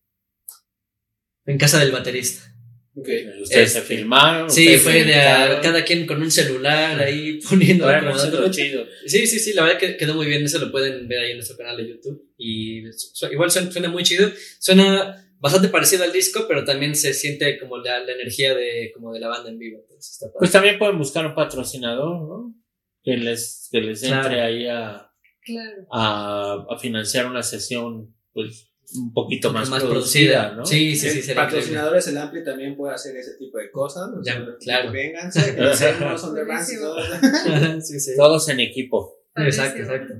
en 1.44 1.58
casa 1.58 1.78
del 1.80 1.90
baterista. 1.90 2.51
Ustedes 2.94 3.40
Este, 3.50 3.66
se 3.68 3.80
filmaron. 3.82 4.50
Sí, 4.50 4.76
fue 4.76 5.04
de 5.04 5.14
a- 5.14 5.60
cada 5.62 5.82
quien 5.84 6.06
con 6.06 6.20
un 6.20 6.30
celular 6.30 7.00
ahí 7.00 7.40
poniendo. 7.48 7.84
Bueno, 7.84 7.98
eso 8.00 8.08
es 8.08 8.14
acomodándolo. 8.24 8.46
lo 8.48 8.52
chido. 8.52 8.86
Sí, 9.06 9.26
sí, 9.26 9.38
sí, 9.38 9.54
la 9.54 9.62
verdad 9.64 9.78
que 9.78 9.96
quedó 9.96 10.14
muy 10.14 10.26
bien. 10.26 10.44
Eso 10.44 10.58
lo 10.58 10.70
pueden 10.70 11.08
ver 11.08 11.20
ahí 11.20 11.30
en 11.30 11.38
nuestro 11.38 11.56
canal 11.56 11.76
de 11.78 11.88
YouTube. 11.88 12.22
Y 12.36 12.82
su- 12.92 13.26
igual 13.32 13.50
suena, 13.50 13.70
suena 13.72 13.88
muy 13.88 14.02
chido. 14.02 14.30
Suena 14.58 15.26
bastante 15.38 15.68
parecido 15.68 16.04
al 16.04 16.12
disco, 16.12 16.44
pero 16.46 16.64
también 16.64 16.94
se 16.94 17.14
siente 17.14 17.58
como 17.58 17.78
la, 17.78 18.00
la 18.00 18.12
energía 18.12 18.54
de, 18.54 18.92
como 18.94 19.12
de 19.12 19.20
la 19.20 19.28
banda 19.28 19.48
en 19.50 19.58
vivo. 19.58 19.80
Entonces 19.80 20.12
está 20.12 20.26
padre. 20.26 20.36
Pues 20.38 20.52
también 20.52 20.78
pueden 20.78 20.98
buscar 20.98 21.26
un 21.26 21.34
patrocinador, 21.34 22.20
¿no? 22.28 22.54
que 23.02 23.16
les, 23.16 23.68
que 23.72 23.80
les 23.80 24.00
Claro. 24.02 24.22
entre 24.26 24.40
ahí 24.42 24.66
a, 24.68 25.10
Claro. 25.44 25.86
a, 25.90 26.66
a 26.70 26.78
financiar 26.78 27.26
una 27.26 27.42
sesión, 27.42 28.14
pues, 28.32 28.68
un 28.96 29.12
poquito 29.12 29.52
más, 29.52 29.68
producida, 29.68 30.52
¿no? 30.52 30.64
Sí, 30.64 30.96
sí, 30.96 31.10
sí, 31.10 31.22
sería 31.22 31.44
increíble. 31.44 31.44
Patrocinadores, 31.44 32.08
el 32.08 32.18
Ampli 32.18 32.44
también 32.44 32.76
puede 32.76 32.94
hacer 32.94 33.16
ese 33.16 33.36
tipo 33.38 33.58
de 33.58 33.70
cosas. 33.70 34.10
Ya, 34.24 34.44
claro. 34.60 34.92
Vénganse, 34.92 35.54
que 35.54 35.60
les 35.60 35.70
hacemos 35.82 36.22
on 36.24 36.34
the 36.34 36.44
bands 36.44 36.72
y 36.72 36.76
todo. 36.80 36.96
sí, 37.80 38.00
sí. 38.00 38.12
Todos 38.16 38.48
en 38.48 38.60
equipo. 38.60 39.22
Exacto, 39.36 39.80
exacto. 39.80 40.14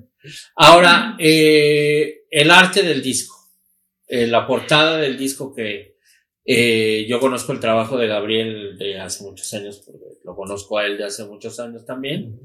Ahora, 0.57 1.17
eh, 1.19 2.25
el 2.31 2.51
arte 2.51 2.83
del 2.83 3.03
disco, 3.03 3.37
eh, 4.07 4.27
la 4.27 4.47
portada 4.47 4.99
del 4.99 5.19
disco 5.19 5.55
que 5.55 5.97
eh, 6.45 7.07
yo 7.09 7.21
conozco 7.21 7.53
el 7.53 7.61
trabajo 7.61 7.99
de 7.99 8.07
Gabriel 8.07 8.77
de 8.79 8.99
hace 8.99 9.25
muchos 9.25 9.53
años, 9.55 9.83
porque 9.85 10.07
lo 10.25 10.35
conozco 10.35 10.79
a 10.79 10.87
él 10.87 10.97
de 10.97 11.05
hace 11.05 11.25
muchos 11.25 11.61
años 11.61 11.85
también, 11.85 12.41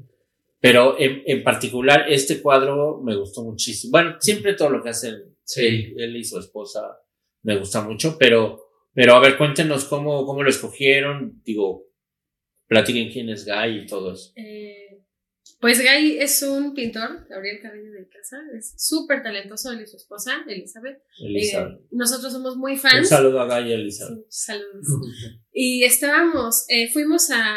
pero 0.60 0.98
en, 0.98 1.22
en 1.26 1.42
particular 1.42 2.04
este 2.08 2.42
cuadro 2.42 3.00
me 3.02 3.16
gustó 3.16 3.42
muchísimo. 3.42 3.92
Bueno, 3.92 4.16
siempre 4.20 4.54
todo 4.54 4.70
lo 4.70 4.82
que 4.82 4.90
hacen 4.90 5.37
Sí. 5.48 5.94
él, 5.96 6.16
y 6.16 6.24
su 6.24 6.38
esposa 6.38 6.98
me 7.42 7.56
gusta 7.58 7.80
mucho, 7.82 8.16
pero, 8.18 8.60
pero 8.92 9.14
a 9.14 9.20
ver, 9.20 9.38
cuéntenos 9.38 9.84
cómo, 9.86 10.26
cómo 10.26 10.42
lo 10.42 10.50
escogieron, 10.50 11.40
digo, 11.42 11.86
platiquen 12.66 13.10
quién 13.10 13.30
es 13.30 13.46
Guy 13.46 13.80
y 13.80 13.86
todo 13.86 14.12
eso. 14.12 14.32
Eh, 14.36 15.02
pues 15.60 15.80
Guy 15.80 16.18
es 16.18 16.42
un 16.42 16.74
pintor, 16.74 17.26
Gabriel 17.28 17.60
Carrillo 17.62 17.92
de 17.92 18.08
Casa, 18.08 18.36
es 18.56 18.74
súper 18.76 19.22
talentoso, 19.22 19.72
él 19.72 19.80
y 19.80 19.86
su 19.86 19.96
esposa, 19.96 20.44
Elizabeth. 20.46 21.02
Elizabeth. 21.20 21.80
Eh, 21.80 21.86
nosotros 21.92 22.32
somos 22.32 22.56
muy 22.56 22.72
Un 22.74 22.78
fans. 22.78 23.08
saludo 23.08 23.40
a 23.40 23.46
Guy 23.46 23.70
y 23.70 23.72
a 23.72 23.76
Elizabeth. 23.76 24.26
Sí, 24.28 24.42
saludos. 24.46 24.86
Y 25.60 25.82
estábamos, 25.82 26.66
eh, 26.68 26.88
fuimos 26.92 27.30
a, 27.32 27.56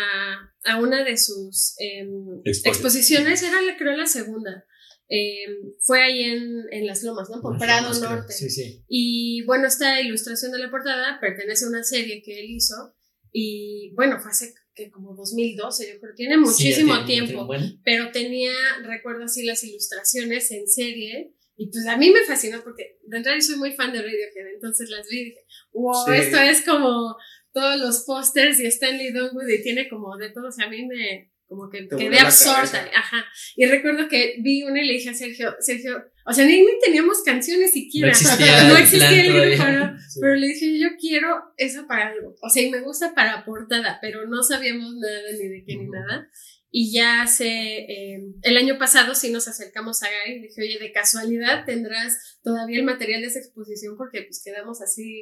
a 0.63 0.79
una 0.79 1.03
de 1.03 1.17
sus 1.17 1.75
em, 1.77 2.41
exposiciones, 2.43 3.43
era 3.43 3.61
la, 3.61 3.77
creo 3.77 3.95
la 3.95 4.07
segunda. 4.07 4.65
Em, 5.13 5.73
fue 5.81 6.01
ahí 6.01 6.23
en, 6.23 6.61
en 6.71 6.87
Las 6.87 7.03
Lomas, 7.03 7.29
¿no? 7.29 7.41
Por 7.41 7.57
Prado 7.59 7.91
creo. 7.91 8.09
Norte. 8.11 8.31
Sí, 8.31 8.49
sí. 8.49 8.81
Y 8.87 9.43
bueno, 9.45 9.67
esta 9.67 9.99
ilustración 9.99 10.53
de 10.53 10.59
la 10.59 10.71
portada 10.71 11.19
pertenece 11.19 11.65
a 11.65 11.67
una 11.67 11.83
serie 11.83 12.21
que 12.23 12.39
él 12.39 12.45
hizo. 12.49 12.95
Y 13.33 13.91
bueno, 13.95 14.19
fue 14.21 14.31
hace 14.31 14.53
que 14.73 14.89
como 14.89 15.13
2012, 15.13 15.93
yo 15.95 15.99
creo, 15.99 16.13
tiene 16.15 16.35
Sí, 16.35 16.39
muchísimo 16.39 16.93
tiene- 16.93 17.05
tiene 17.07 17.27
tiempo. 17.27 17.45
buen- 17.45 17.81
Pero 17.83 18.11
tenía, 18.11 18.53
recuerdo 18.83 19.25
así, 19.25 19.43
las 19.43 19.61
ilustraciones 19.65 20.49
en 20.51 20.65
serie. 20.67 21.33
Y 21.57 21.69
pues 21.69 21.85
a 21.87 21.97
mí 21.97 22.09
me 22.09 22.23
fascinó 22.23 22.63
porque 22.63 22.97
de 23.05 23.17
entrada 23.17 23.37
yo 23.37 23.43
soy 23.45 23.57
muy 23.57 23.73
fan 23.73 23.91
de 23.91 24.01
Radiohead. 24.01 24.53
Entonces 24.55 24.89
las 24.89 25.07
vi 25.09 25.19
y 25.19 25.25
dije, 25.25 25.45
wow, 25.73 26.05
Sí. 26.07 26.13
esto 26.21 26.37
es 26.37 26.61
como 26.65 27.17
todos 27.53 27.77
los 27.81 28.03
pósters 28.05 28.61
y 28.61 28.65
Stanley 28.67 29.11
Donwood 29.11 29.47
y 29.49 29.61
tiene 29.61 29.89
como 29.89 30.15
de 30.17 30.29
todo. 30.29 30.47
O 30.47 30.51
sea, 30.53 30.67
a 30.67 30.69
mí 30.69 30.85
me 30.85 31.30
como 31.51 31.69
que 31.69 31.83
Te 31.83 31.97
quedé 31.97 32.17
absorta. 32.17 32.89
Ajá. 32.95 33.25
Y 33.57 33.65
recuerdo 33.65 34.07
que 34.07 34.35
vi 34.39 34.63
una 34.63 34.81
y 34.81 34.87
le 34.87 34.93
dije 34.93 35.09
a 35.09 35.13
Sergio, 35.13 35.53
Sergio, 35.59 36.01
o 36.25 36.31
sea, 36.31 36.45
ni, 36.45 36.61
ni 36.61 36.79
teníamos 36.81 37.23
canciones 37.23 37.73
siquiera. 37.73 38.07
No 38.07 38.13
existía 38.13 38.63
No 38.69 38.77
el 38.77 38.83
existía 38.83 39.25
el 39.25 39.57
grupo. 39.57 39.69
¿no? 39.69 39.97
Sí. 40.11 40.19
Pero 40.21 40.35
le 40.35 40.47
dije, 40.47 40.79
yo 40.79 40.87
quiero 40.97 41.27
eso 41.57 41.87
para 41.87 42.07
algo. 42.07 42.35
O 42.41 42.49
sea, 42.49 42.63
y 42.63 42.71
me 42.71 42.79
gusta 42.79 43.13
para 43.13 43.43
portada, 43.43 43.99
pero 44.01 44.25
no 44.27 44.41
sabíamos 44.43 44.95
nada 44.95 45.31
ni 45.33 45.45
de 45.49 45.63
qué 45.67 45.75
ni 45.75 45.83
Ujú. 45.89 45.91
nada. 45.91 46.29
Y 46.69 46.93
ya 46.93 47.23
hace, 47.23 47.49
eh, 47.49 48.21
el 48.43 48.55
año 48.55 48.77
pasado 48.79 49.13
sí 49.13 49.29
nos 49.29 49.49
acercamos 49.49 50.03
a 50.03 50.09
Gary 50.09 50.37
y 50.37 50.41
dije, 50.43 50.61
oye, 50.61 50.79
de 50.79 50.93
casualidad 50.93 51.65
tendrás 51.65 52.39
todavía 52.43 52.79
el 52.79 52.85
material 52.85 53.19
de 53.19 53.27
esa 53.27 53.39
exposición 53.39 53.97
porque 53.97 54.21
pues 54.21 54.41
quedamos 54.41 54.81
así 54.81 55.21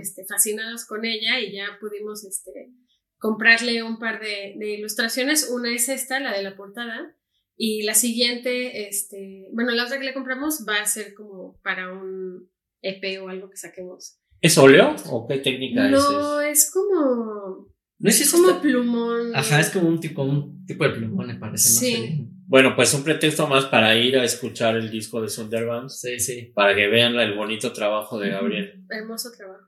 este, 0.00 0.24
fascinados 0.24 0.86
con 0.86 1.04
ella 1.04 1.38
y 1.38 1.52
ya 1.52 1.66
pudimos 1.78 2.24
este, 2.24 2.70
comprarle 3.18 3.82
un 3.82 3.98
par 3.98 4.20
de, 4.20 4.54
de 4.58 4.70
ilustraciones. 4.74 5.48
Una 5.50 5.74
es 5.74 5.88
esta, 5.88 6.20
la 6.20 6.36
de 6.36 6.42
la 6.42 6.56
portada, 6.56 7.14
y 7.56 7.82
la 7.84 7.94
siguiente, 7.94 8.88
este, 8.88 9.48
bueno, 9.52 9.72
la 9.72 9.84
otra 9.84 9.98
que 9.98 10.04
le 10.04 10.12
compramos 10.14 10.64
va 10.68 10.80
a 10.80 10.86
ser 10.86 11.14
como 11.14 11.58
para 11.62 11.92
un 11.92 12.50
EP 12.82 13.22
o 13.22 13.28
algo 13.28 13.48
que 13.48 13.56
saquemos. 13.56 14.18
¿Es 14.42 14.58
óleo 14.58 14.94
o 15.10 15.26
qué 15.26 15.38
técnica 15.38 15.88
No, 15.88 16.40
es? 16.42 16.58
es 16.64 16.70
como, 16.70 17.72
No 17.98 18.10
es 18.10 18.30
como 18.30 18.48
está- 18.50 18.60
plumón. 18.60 19.34
Ajá, 19.34 19.60
es 19.60 19.70
como 19.70 19.88
un 19.88 19.98
tipo, 20.00 20.22
un 20.22 20.66
tipo 20.66 20.84
de 20.84 20.90
plumón, 20.90 21.28
me 21.28 21.36
parece. 21.36 21.68
¿no? 21.72 21.80
Sí. 21.80 22.28
Bueno, 22.48 22.76
pues 22.76 22.92
un 22.94 23.02
pretexto 23.02 23.48
más 23.48 23.64
para 23.64 23.96
ir 23.96 24.16
a 24.18 24.22
escuchar 24.24 24.76
el 24.76 24.90
disco 24.90 25.20
de 25.22 25.28
Sunderbans, 25.30 25.98
Sí, 26.00 26.20
sí. 26.20 26.52
para 26.54 26.76
que 26.76 26.86
vean 26.86 27.14
el 27.18 27.34
bonito 27.34 27.72
trabajo 27.72 28.20
de 28.20 28.28
Gabriel. 28.28 28.84
Hermoso 28.90 29.30
trabajo. 29.36 29.64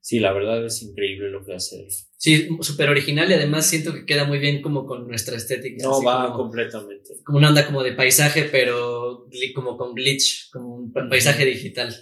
Sí, 0.00 0.20
la 0.20 0.32
verdad 0.32 0.64
es 0.64 0.82
increíble 0.82 1.30
lo 1.30 1.44
que 1.44 1.54
hace 1.54 1.76
él. 1.80 1.88
Sí, 2.20 2.50
súper 2.60 2.90
original 2.90 3.30
y 3.30 3.32
además 3.32 3.66
siento 3.66 3.94
que 3.94 4.04
queda 4.04 4.24
muy 4.24 4.38
bien 4.38 4.60
como 4.60 4.84
con 4.84 5.08
nuestra 5.08 5.38
estética. 5.38 5.82
No, 5.82 6.02
va 6.02 6.24
como, 6.26 6.36
completamente. 6.36 7.14
como 7.24 7.38
una 7.38 7.48
onda 7.48 7.64
como 7.64 7.82
de 7.82 7.92
paisaje, 7.94 8.44
pero 8.52 9.26
como 9.54 9.78
con 9.78 9.94
glitch, 9.94 10.50
como 10.50 10.74
un 10.76 10.92
pa- 10.92 11.08
paisaje 11.08 11.46
digital. 11.46 11.94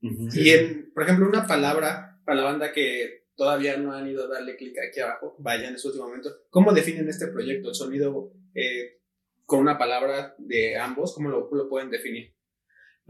Y 0.00 0.48
en, 0.48 0.90
por 0.94 1.02
ejemplo, 1.02 1.28
una 1.28 1.46
palabra 1.46 2.22
para 2.24 2.38
la 2.38 2.44
banda 2.44 2.72
que 2.72 3.26
todavía 3.36 3.76
no 3.76 3.92
han 3.92 4.08
ido 4.08 4.24
a 4.24 4.28
darle 4.28 4.56
clic 4.56 4.74
aquí 4.78 5.00
abajo, 5.00 5.36
vayan 5.38 5.66
en 5.66 5.74
este 5.74 5.88
último 5.88 6.06
momento. 6.06 6.30
¿Cómo 6.48 6.72
definen 6.72 7.10
este 7.10 7.26
proyecto? 7.26 7.68
El 7.68 7.74
sonido 7.74 8.32
eh, 8.54 8.98
con 9.44 9.60
una 9.60 9.76
palabra 9.76 10.34
de 10.38 10.78
ambos, 10.78 11.12
¿cómo 11.14 11.28
lo, 11.28 11.50
lo 11.52 11.68
pueden 11.68 11.90
definir? 11.90 12.32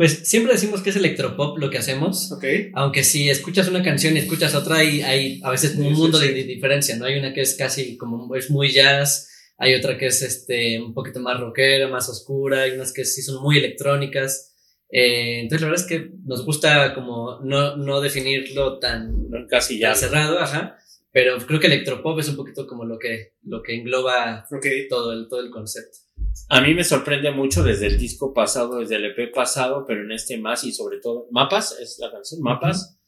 Pues 0.00 0.26
siempre 0.26 0.54
decimos 0.54 0.80
que 0.80 0.88
es 0.88 0.96
electropop 0.96 1.58
lo 1.58 1.68
que 1.68 1.76
hacemos. 1.76 2.32
Ok. 2.32 2.42
Aunque 2.72 3.04
si 3.04 3.28
escuchas 3.28 3.68
una 3.68 3.82
canción 3.82 4.16
y 4.16 4.20
escuchas 4.20 4.54
otra, 4.54 4.76
hay, 4.76 5.02
hay 5.02 5.42
a 5.44 5.50
veces 5.50 5.74
un 5.76 5.92
mundo. 5.92 6.18
De, 6.18 6.32
diferencia, 6.32 6.96
¿no? 6.96 7.04
Hay 7.04 7.18
una 7.18 7.34
que 7.34 7.42
es 7.42 7.54
casi 7.54 7.98
como, 7.98 8.34
es 8.34 8.50
muy 8.50 8.72
jazz, 8.72 9.28
hay 9.58 9.74
otra 9.74 9.98
que 9.98 10.06
es 10.06 10.22
este, 10.22 10.80
un 10.80 10.94
poquito 10.94 11.20
más 11.20 11.38
rockera, 11.38 11.86
más 11.88 12.08
oscura, 12.08 12.62
hay 12.62 12.70
unas 12.70 12.94
que 12.94 13.04
sí 13.04 13.20
son 13.20 13.42
muy 13.42 13.58
electrónicas. 13.58 14.54
Eh, 14.90 15.40
entonces 15.40 15.60
la 15.60 15.70
verdad 15.70 15.84
es 15.84 15.88
que 15.90 16.10
nos 16.24 16.46
gusta 16.46 16.94
como 16.94 17.40
no, 17.44 17.76
no 17.76 18.00
definirlo 18.00 18.78
tan, 18.78 19.28
Casi 19.50 19.80
ya. 19.80 19.88
tan 19.88 19.96
cerrado, 19.96 20.38
ajá, 20.38 20.78
pero 21.12 21.36
creo 21.46 21.60
que 21.60 21.66
electropop 21.66 22.18
es 22.20 22.28
un 22.30 22.36
poquito 22.36 22.66
como 22.66 22.86
lo 22.86 22.98
que, 22.98 23.34
lo 23.42 23.62
que 23.62 23.74
engloba 23.74 24.46
Ok. 24.50 24.66
todo 24.88 25.12
el, 25.12 25.28
todo 25.28 25.40
el 25.40 25.50
concepto. 25.50 25.98
A 26.48 26.60
mí 26.60 26.74
me 26.74 26.84
sorprende 26.84 27.30
mucho 27.30 27.62
desde 27.62 27.86
el 27.86 27.98
disco 27.98 28.32
pasado, 28.34 28.80
desde 28.80 28.96
el 28.96 29.04
EP 29.06 29.32
pasado, 29.32 29.84
pero 29.86 30.02
en 30.02 30.12
este 30.12 30.36
más 30.38 30.64
y 30.64 30.72
sobre 30.72 30.98
todo, 31.00 31.28
Mapas, 31.30 31.78
es 31.80 31.98
la 32.00 32.10
canción, 32.10 32.42
Mapas, 32.42 32.98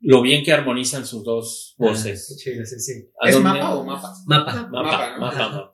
lo 0.00 0.22
bien 0.22 0.44
que 0.44 0.52
armonizan 0.52 1.06
sus 1.06 1.24
dos 1.24 1.74
Ah, 1.74 1.76
qué 1.78 1.84
voces. 1.90 2.36
chido, 2.42 2.64
sí, 2.64 2.78
sí. 2.78 2.92
¿A 3.20 3.28
¿Es 3.28 3.34
dónde? 3.34 3.48
mapa 3.50 3.74
o 3.74 3.84
mapa? 3.84 4.12
Mapa. 4.26 4.52
Mapa, 4.54 4.68
Mapa, 4.70 5.18
mapa, 5.18 5.38
¿no? 5.38 5.50
mapa. 5.50 5.70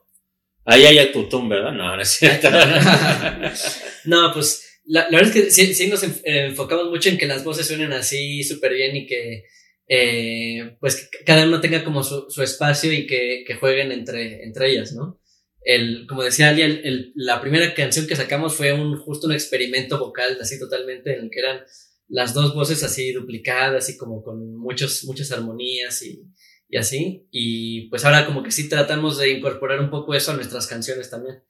Ahí 0.64 0.84
hay 0.84 0.98
a 0.98 1.10
Tutún, 1.12 1.48
¿verdad? 1.48 1.72
No, 1.72 1.96
no 1.96 2.00
es 2.02 2.08
cierto. 2.08 2.48
No, 4.04 4.32
pues 4.32 4.80
la, 4.84 5.02
la 5.10 5.18
verdad 5.18 5.36
es 5.36 5.44
que 5.44 5.50
sí, 5.50 5.74
sí 5.74 5.88
nos 5.88 6.02
eh, 6.02 6.12
enfocamos 6.24 6.88
mucho 6.88 7.08
en 7.10 7.18
que 7.18 7.26
las 7.26 7.44
voces 7.44 7.66
suenen 7.66 7.92
así 7.92 8.42
súper 8.44 8.72
bien 8.74 8.96
y 8.96 9.06
que 9.06 9.44
eh, 9.88 10.76
pues 10.80 11.08
que 11.10 11.24
cada 11.24 11.44
uno 11.46 11.60
tenga 11.60 11.84
como 11.84 12.02
su, 12.02 12.26
su 12.30 12.42
espacio 12.42 12.92
y 12.92 13.06
que, 13.06 13.44
que 13.46 13.56
jueguen 13.56 13.92
entre, 13.92 14.44
entre 14.44 14.70
ellas, 14.70 14.92
¿no? 14.92 15.19
El, 15.62 16.06
como 16.08 16.22
decía 16.22 16.48
Ali, 16.50 16.62
el- 16.62 16.80
el- 16.84 17.12
la 17.14 17.40
primera 17.40 17.74
canción 17.74 18.06
que 18.06 18.16
sacamos 18.16 18.54
fue 18.54 18.72
un, 18.72 18.96
justo 18.96 19.26
un 19.26 19.32
experimento 19.34 19.98
vocal 19.98 20.38
así 20.40 20.58
totalmente 20.58 21.14
en 21.14 21.24
el 21.24 21.30
que 21.30 21.40
eran 21.40 21.60
las 22.08 22.32
dos 22.34 22.54
voces 22.54 22.82
así 22.82 23.12
duplicadas 23.12 23.88
y 23.90 23.96
como 23.96 24.22
con 24.22 24.56
muchos, 24.56 25.04
muchas 25.04 25.30
armonías 25.32 26.02
y, 26.02 26.24
y 26.68 26.76
así. 26.78 27.26
Y 27.30 27.88
pues 27.90 28.04
ahora 28.04 28.26
como 28.26 28.42
que 28.42 28.50
sí 28.50 28.68
tratamos 28.68 29.18
de 29.18 29.30
incorporar 29.30 29.80
un 29.80 29.90
poco 29.90 30.14
eso 30.14 30.32
a 30.32 30.34
nuestras 30.36 30.66
canciones 30.66 31.10
también 31.10 31.42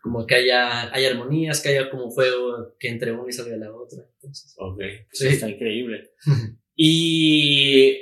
como 0.00 0.26
que 0.26 0.36
haya, 0.36 0.90
haya 0.94 1.10
armonías, 1.10 1.60
que 1.60 1.68
haya 1.68 1.90
como 1.90 2.10
juego 2.10 2.74
que 2.80 2.88
entre 2.88 3.12
una 3.12 3.28
y 3.28 3.32
salga 3.34 3.56
la 3.58 3.70
otra. 3.74 4.04
Entonces, 4.14 4.54
ok, 4.56 4.80
Sí. 5.12 5.26
está 5.28 5.50
increíble. 5.50 6.12
Y 6.78 7.98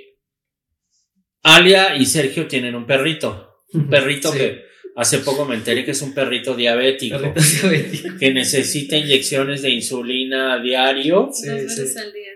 Alia 1.42 1.96
y 1.96 2.06
Sergio 2.06 2.46
tienen 2.48 2.74
un 2.74 2.86
perrito. 2.86 3.62
Un 3.72 3.88
perrito 3.88 4.32
Sí. 4.32 4.38
que 4.38 4.62
hace 4.96 5.18
poco 5.18 5.44
me 5.44 5.54
enteré 5.56 5.84
que 5.84 5.90
es 5.92 6.02
un 6.02 6.14
perrito 6.14 6.54
diabético. 6.54 7.18
Perrito 7.34 7.68
diabético. 7.68 8.18
que 8.18 8.32
necesita 8.32 8.96
inyecciones 8.96 9.62
de 9.62 9.70
insulina 9.70 10.54
a 10.54 10.60
diario. 10.60 11.30
Sí, 11.32 11.48
dos 11.48 11.62
veces 11.62 11.92
sí. 11.92 11.98
al 11.98 12.12
día. 12.12 12.30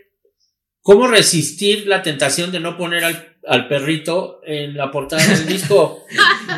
¿Cómo 0.81 1.07
resistir 1.07 1.87
la 1.87 2.03
tentación 2.03 2.51
de 2.51 2.61
no 2.61 2.79
poner 2.79 3.05
al, 3.05 3.37
al 3.47 3.69
perrito 3.69 4.41
en 4.47 4.75
la 4.75 4.91
portada 4.91 5.27
del 5.27 5.47
disco? 5.47 6.05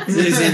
Sí, 0.06 0.22
sí. 0.22 0.44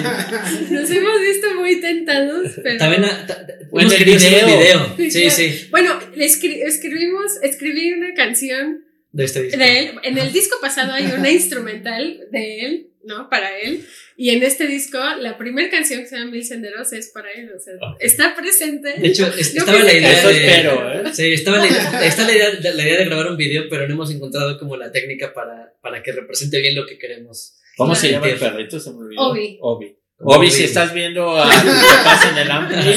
Nos 0.71 0.91
hemos 0.91 1.21
visto 1.21 1.55
muy 1.57 1.81
tentados, 1.81 2.53
pero... 2.63 2.79
También 2.79 3.03
ta- 3.03 3.47
ta- 3.47 3.55
O 3.71 3.81
en 3.81 3.87
hemos 3.87 4.01
el 4.01 4.05
video. 4.05 4.47
video. 4.47 4.95
Sí, 5.11 5.31
sí. 5.31 5.67
Bueno, 5.71 5.99
le 6.15 6.25
escri- 6.27 6.63
escribimos, 6.67 7.33
escribí 7.43 7.93
una 7.93 8.15
canción 8.15 8.85
De 9.13 9.25
este 9.25 9.43
disco. 9.43 9.59
de 9.59 9.79
él. 9.79 9.91
En 10.05 10.17
el 10.19 10.33
disco 10.33 10.57
pasado 10.61 10.93
hay 10.95 11.05
una 11.07 11.31
instrumental 11.31 12.21
de 12.33 12.61
él, 12.61 12.87
¿no? 13.05 13.29
Para 13.29 13.59
él. 13.59 13.87
Y 14.19 14.31
en 14.31 14.43
este 14.43 14.67
disco, 14.67 14.99
la 15.21 15.37
primera 15.37 15.69
canción 15.71 16.01
que 16.01 16.07
se 16.09 16.17
llama 16.17 16.31
Mil 16.31 16.45
Senderos 16.45 16.91
es 16.95 17.11
para 17.13 17.31
él. 17.33 17.51
O 17.55 17.59
sea, 17.61 17.75
Ok. 17.75 17.97
está 18.01 18.35
presente. 18.35 18.95
De 18.99 19.07
hecho, 19.09 19.27
es- 19.27 19.53
Yo 19.53 19.61
estaba 19.61 19.79
la 19.79 19.91
que- 19.91 19.99
idea 19.99 20.27
de. 20.27 20.47
espero, 20.47 20.91
¿eh? 20.93 21.03
Sí, 21.13 21.33
estaba 21.35 21.59
la 21.59 21.67
idea, 21.69 22.07
está 22.07 22.25
la 22.27 22.33
idea, 22.33 22.51
la 22.75 22.83
idea 22.83 22.99
de 22.99 23.05
grabar 23.05 23.27
un 23.31 23.37
video, 23.37 23.65
pero 23.69 23.87
no 23.87 23.95
hemos 23.95 24.11
encontrado 24.11 24.59
como 24.59 24.77
la 24.77 24.91
técnica 24.91 25.35
para, 25.35 25.75
para 25.83 26.03
que 26.03 26.13
represente 26.13 26.61
bien 26.63 26.75
lo 26.75 26.87
que 26.87 26.99
queremos. 26.99 27.57
¿Cómo 27.77 27.95
se 27.95 28.09
Claro. 28.09 28.25
llama 28.27 28.33
el 28.35 28.41
perrito? 28.41 28.81
Se 28.81 28.91
me 28.91 28.97
olvidó. 28.99 29.21
Obi. 29.21 29.59
Obi. 29.61 29.97
Obi, 30.19 30.51
si 30.51 30.65
estás 30.65 30.95
viendo 30.95 31.37
a 31.37 31.51
tus 31.51 31.73
papás 31.75 32.27
en 32.33 32.39
el 32.39 32.51
Ampli, 32.51 32.95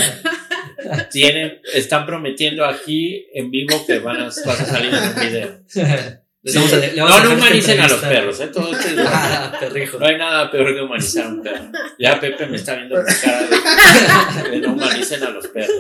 tienen, 1.12 1.60
están 1.74 2.06
prometiendo 2.06 2.64
aquí 2.66 3.28
en 3.34 3.52
vivo 3.52 3.86
que 3.86 4.00
van 4.00 4.22
a, 4.22 4.26
vas 4.26 4.48
a 4.48 4.66
salir 4.66 4.94
en 4.94 5.04
un 5.04 5.16
video. 5.20 5.60
Les 6.42 6.56
vamos 6.56 6.72
a- 6.74 6.78
le 6.78 6.88
vamos 6.96 7.10
No, 7.10 7.16
a 7.16 7.24
no 7.24 7.34
humanicen 7.36 7.80
a 7.82 7.88
los 7.90 8.00
perros, 8.00 8.40
¿eh? 8.40 8.48
Todo 8.48 8.72
esto 8.74 8.88
es- 8.88 8.96
Ah, 9.00 9.60
no 10.00 10.06
hay 10.06 10.18
nada 10.18 10.50
peor 10.52 10.74
que 10.74 10.82
humanizar 10.82 11.26
a 11.26 11.30
un 11.30 11.42
perro. 11.44 11.72
Ya 12.00 12.20
Pepe 12.20 12.46
me 12.48 12.56
está 12.56 12.76
viendo 12.76 12.96
con 12.96 13.06
cara 13.06 13.48
de, 14.44 14.50
de 14.52 14.58
no 14.60 14.74
humanicen 14.74 15.22
a 15.24 15.30
los 15.32 15.48
perros. 15.48 15.76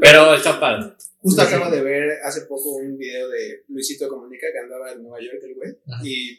Pero 0.00 0.34
está 0.34 0.60
padre. 0.60 0.92
Justo 1.20 1.40
acabo 1.40 1.70
de 1.70 1.80
ver 1.82 2.18
hace 2.22 2.42
poco 2.42 2.76
un 2.76 2.98
video 2.98 3.30
de 3.30 3.64
Luisito 3.68 4.06
Comunica 4.08 4.46
que 4.52 4.58
andaba 4.58 4.92
en 4.92 5.02
Nueva 5.02 5.20
York 5.22 5.38
el 5.42 5.54
güey 5.54 5.70
Ajá. 5.90 6.02
y 6.06 6.38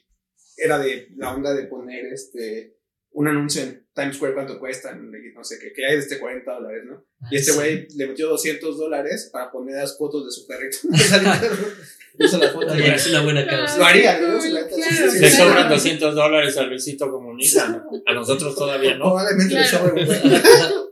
era 0.58 0.78
de 0.78 1.08
la 1.17 1.34
onda 1.34 1.54
de 1.56 1.63
poner 1.65 2.06
este 2.13 2.75
un 3.13 3.28
anuncio 3.30 3.63
en 3.63 3.88
Times 3.95 4.17
Square 4.17 4.34
cuánto 4.36 4.60
cuestan, 4.60 5.10
no 5.34 5.43
sé 5.43 5.58
qué, 5.58 5.71
que 5.73 5.86
hay 5.86 5.93
de 5.93 5.99
este 6.01 6.19
40 6.19 6.51
dólares, 6.51 6.84
¿no? 6.86 7.04
Y 7.32 7.38
este 7.38 7.51
Sí. 7.54 7.58
güey 7.58 7.88
le 7.95 8.08
metió 8.10 8.28
200 8.28 8.78
dólares 8.78 9.30
para 9.32 9.49
poner 9.51 9.78
las 9.78 9.97
fotos 9.97 10.25
de 10.25 10.32
su 10.32 10.45
perrito. 10.45 10.78
Puso 12.17 12.38
las 12.38 12.51
fotos. 12.51 12.71
Oye, 12.75 12.95
es 12.95 13.08
una 13.10 13.21
buena 13.21 13.45
causa. 13.45 13.78
Lo 13.78 13.86
haría, 13.86 14.19
¿no? 14.19 14.39
Si 14.41 14.51
la 14.51 14.62
neta, 14.62 14.75
sí, 14.75 14.82
Claro, 14.82 15.12
sí, 15.12 15.19
Le 15.19 15.30
sí. 15.30 15.38
sobran 15.38 15.69
200 15.69 16.15
dólares 16.15 16.58
al 16.58 16.69
Luisito 16.69 17.12
Comunica. 17.12 17.84
A 18.06 18.13
nosotros 18.13 18.56
todavía 18.56 18.95
no. 18.97 19.06
Probablemente 19.06 19.56
le 19.56 19.67
Claro. 19.67 19.86
un 19.95 20.06
güey. 20.06 20.19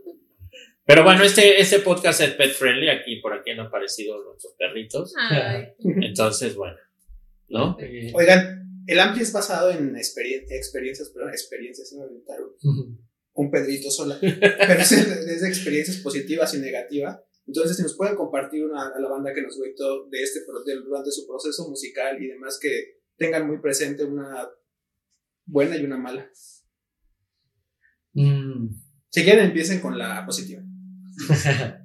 Pero 0.86 1.03
bueno, 1.05 1.23
este, 1.23 1.62
este 1.62 1.79
podcast 1.79 2.19
es 2.21 2.31
pet 2.31 2.51
friendly. 2.51 2.89
Aquí 2.89 3.17
por 3.21 3.33
aquí 3.33 3.51
han 3.51 3.62
aparecido 3.62 4.21
nuestros 4.23 4.53
perritos. 4.57 5.13
Ay, 5.17 5.69
Entonces, 5.79 6.55
bueno, 6.55 6.75
¿no? 7.47 7.77
Oigan, 8.13 8.81
el 8.86 8.99
Ampli 8.99 9.23
es 9.23 9.31
basado 9.31 9.71
en 9.71 9.95
experien- 9.95 10.43
experiencias, 10.49 11.09
perdón, 11.09 11.29
experiencias, 11.31 11.93
¿no? 11.93 12.05
Inventaron 12.05 12.49
un 13.36 13.49
Pedrito 13.49 13.89
sola, 13.89 14.17
pero 14.21 14.73
es, 14.79 14.91
es 14.91 15.41
de 15.41 15.47
experiencias 15.47 15.97
positivas 15.97 16.53
y 16.53 16.57
negativas. 16.59 17.19
Entonces, 17.45 17.75
si 17.77 17.84
nos 17.84 17.95
pueden 17.97 18.15
compartir 18.15 18.63
una, 18.65 18.88
a 18.88 18.99
la 18.99 19.10
banda 19.10 19.34
que 19.34 19.41
nos 19.41 19.60
ve 19.60 19.73
todo 19.75 20.08
de 20.10 20.21
este, 20.21 20.39
del- 20.65 20.84
durante 20.84 21.12
su 21.12 21.27
proceso 21.27 21.67
musical 21.69 22.21
y 22.21 22.27
demás, 22.27 22.58
que 22.62 23.01
tengan 23.17 23.45
muy 23.47 23.60
presente 23.60 24.06
una 24.06 24.47
buena 25.45 25.75
y 25.77 25.84
una 25.84 25.97
mala. 25.97 26.29
Mm. 28.13 28.69
Si 29.10 29.23
quieren, 29.23 29.45
empiecen 29.45 29.79
con 29.82 29.97
la 29.97 30.25
positiva. 30.25 30.62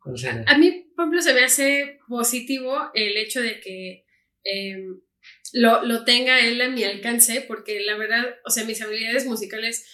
¿Cuál 0.00 0.18
será? 0.18 0.44
A 0.46 0.58
mí, 0.58 0.90
por 0.94 1.04
ejemplo, 1.04 1.22
se 1.22 1.34
me 1.34 1.44
hace 1.44 1.98
positivo 2.08 2.74
el 2.94 3.16
hecho 3.16 3.40
de 3.40 3.60
que 3.60 4.04
eh, 4.44 4.84
lo, 5.52 5.84
lo 5.84 6.04
tenga 6.04 6.40
él 6.46 6.60
a 6.60 6.68
mi 6.68 6.84
alcance, 6.84 7.44
porque 7.46 7.80
la 7.80 7.96
verdad, 7.96 8.24
o 8.44 8.50
sea, 8.50 8.64
mis 8.64 8.82
habilidades 8.82 9.26
musicales 9.26 9.86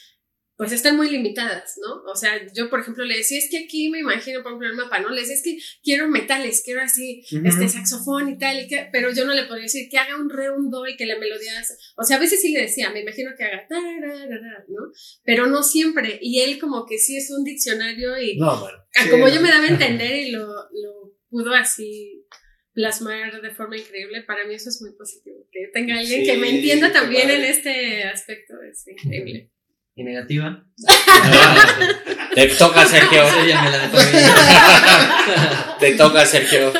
pues 0.61 0.73
están 0.73 0.94
muy 0.99 1.09
limitadas, 1.09 1.79
¿no? 1.81 2.03
O 2.03 2.14
sea, 2.14 2.38
yo, 2.53 2.68
por 2.68 2.81
ejemplo, 2.81 3.03
le 3.07 3.16
decía, 3.16 3.38
es 3.38 3.49
que 3.51 3.64
aquí 3.64 3.88
me 3.88 4.01
imagino, 4.01 4.42
por 4.42 4.53
ejemplo, 4.53 4.68
el 4.68 4.77
mapa, 4.77 4.99
¿no? 4.99 5.09
Le 5.09 5.23
decía, 5.23 5.37
es 5.37 5.42
que 5.42 5.57
quiero 5.83 6.07
metales, 6.07 6.61
quiero 6.62 6.83
así, 6.83 7.25
este 7.31 7.66
saxofón 7.66 8.29
y 8.29 8.37
tal, 8.37 8.61
y 8.61 8.68
que, 8.68 8.87
pero 8.92 9.11
yo 9.11 9.25
no 9.25 9.33
le 9.33 9.44
podría 9.44 9.62
decir 9.62 9.88
que 9.90 9.96
haga 9.96 10.18
un 10.18 10.29
re, 10.29 10.51
un 10.51 10.70
do 10.70 10.87
y 10.87 10.99
que 10.99 11.07
la 11.07 11.18
melodía, 11.18 11.55
o 11.96 12.05
sea, 12.05 12.18
a 12.18 12.20
veces 12.20 12.42
sí 12.42 12.53
le 12.53 12.61
decía, 12.61 12.90
me 12.90 13.01
imagino 13.01 13.31
que 13.38 13.44
haga, 13.44 13.66
tararara, 13.70 14.66
¿no? 14.68 14.92
Pero 15.25 15.46
no 15.46 15.62
siempre, 15.62 16.18
y 16.20 16.40
él 16.40 16.59
como 16.59 16.85
que 16.85 16.99
sí 16.99 17.16
es 17.16 17.31
un 17.31 17.42
diccionario 17.42 18.20
y 18.20 18.37
No, 18.37 18.61
bueno. 18.61 18.77
Sí, 18.92 19.09
como 19.09 19.29
no. 19.29 19.35
yo 19.35 19.40
me 19.40 19.49
daba 19.49 19.64
a 19.64 19.68
entender 19.70 20.14
y 20.14 20.31
lo, 20.31 20.46
lo 20.46 21.16
pudo 21.31 21.55
así 21.55 22.27
plasmar 22.75 23.40
de 23.40 23.51
forma 23.51 23.79
increíble, 23.79 24.25
para 24.25 24.44
mí 24.46 24.53
eso 24.53 24.68
es 24.68 24.83
muy 24.83 24.92
positivo. 24.92 25.38
Que 25.51 25.70
tenga 25.73 25.99
alguien 25.99 26.20
Sí, 26.20 26.27
que 26.27 26.37
me 26.37 26.51
entienda 26.51 26.92
también 26.92 27.31
en 27.31 27.44
este 27.44 28.05
aspecto 28.05 28.61
es 28.70 28.87
increíble. 28.87 29.51
¿Y 29.94 30.05
negativa? 30.05 30.64
Te 32.35 32.46
toca, 32.48 32.87
Sergio. 32.87 33.22
Te 35.81 35.92
toca, 35.92 36.24
Sergio. 36.26 36.72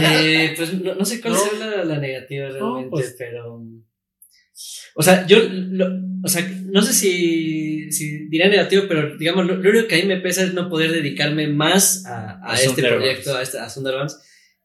Eh, 0.00 0.54
pues 0.56 0.72
no, 0.74 0.94
no 0.94 1.04
sé 1.04 1.20
cuál 1.20 1.34
No. 1.34 1.40
sea 1.40 1.52
la, 1.58 1.84
la 1.84 1.98
negativa 1.98 2.48
realmente, 2.48 2.90
pues. 2.90 3.14
pero. 3.18 3.62
O 4.96 5.02
sea, 5.02 5.26
yo. 5.26 5.38
lo- 5.50 6.04
o 6.22 6.28
sea, 6.28 6.42
no 6.70 6.80
sé 6.80 6.94
si, 6.94 7.90
si 7.92 8.28
diré 8.28 8.48
negativo, 8.48 8.84
pero 8.88 9.14
digamos, 9.18 9.44
lo, 9.46 9.56
lo 9.56 9.70
único 9.70 9.86
que 9.86 9.96
a 9.96 9.98
mí 9.98 10.06
me 10.06 10.20
pesa 10.20 10.42
es 10.42 10.54
no 10.54 10.70
poder 10.70 10.90
dedicarme 10.90 11.48
más 11.48 12.06
a, 12.06 12.38
a 12.42 12.52
A 12.52 12.54
este 12.54 12.82
proyecto, 12.82 13.36
a, 13.36 13.42
este, 13.42 13.58
a 13.58 13.68
Sundarbans. 13.68 14.18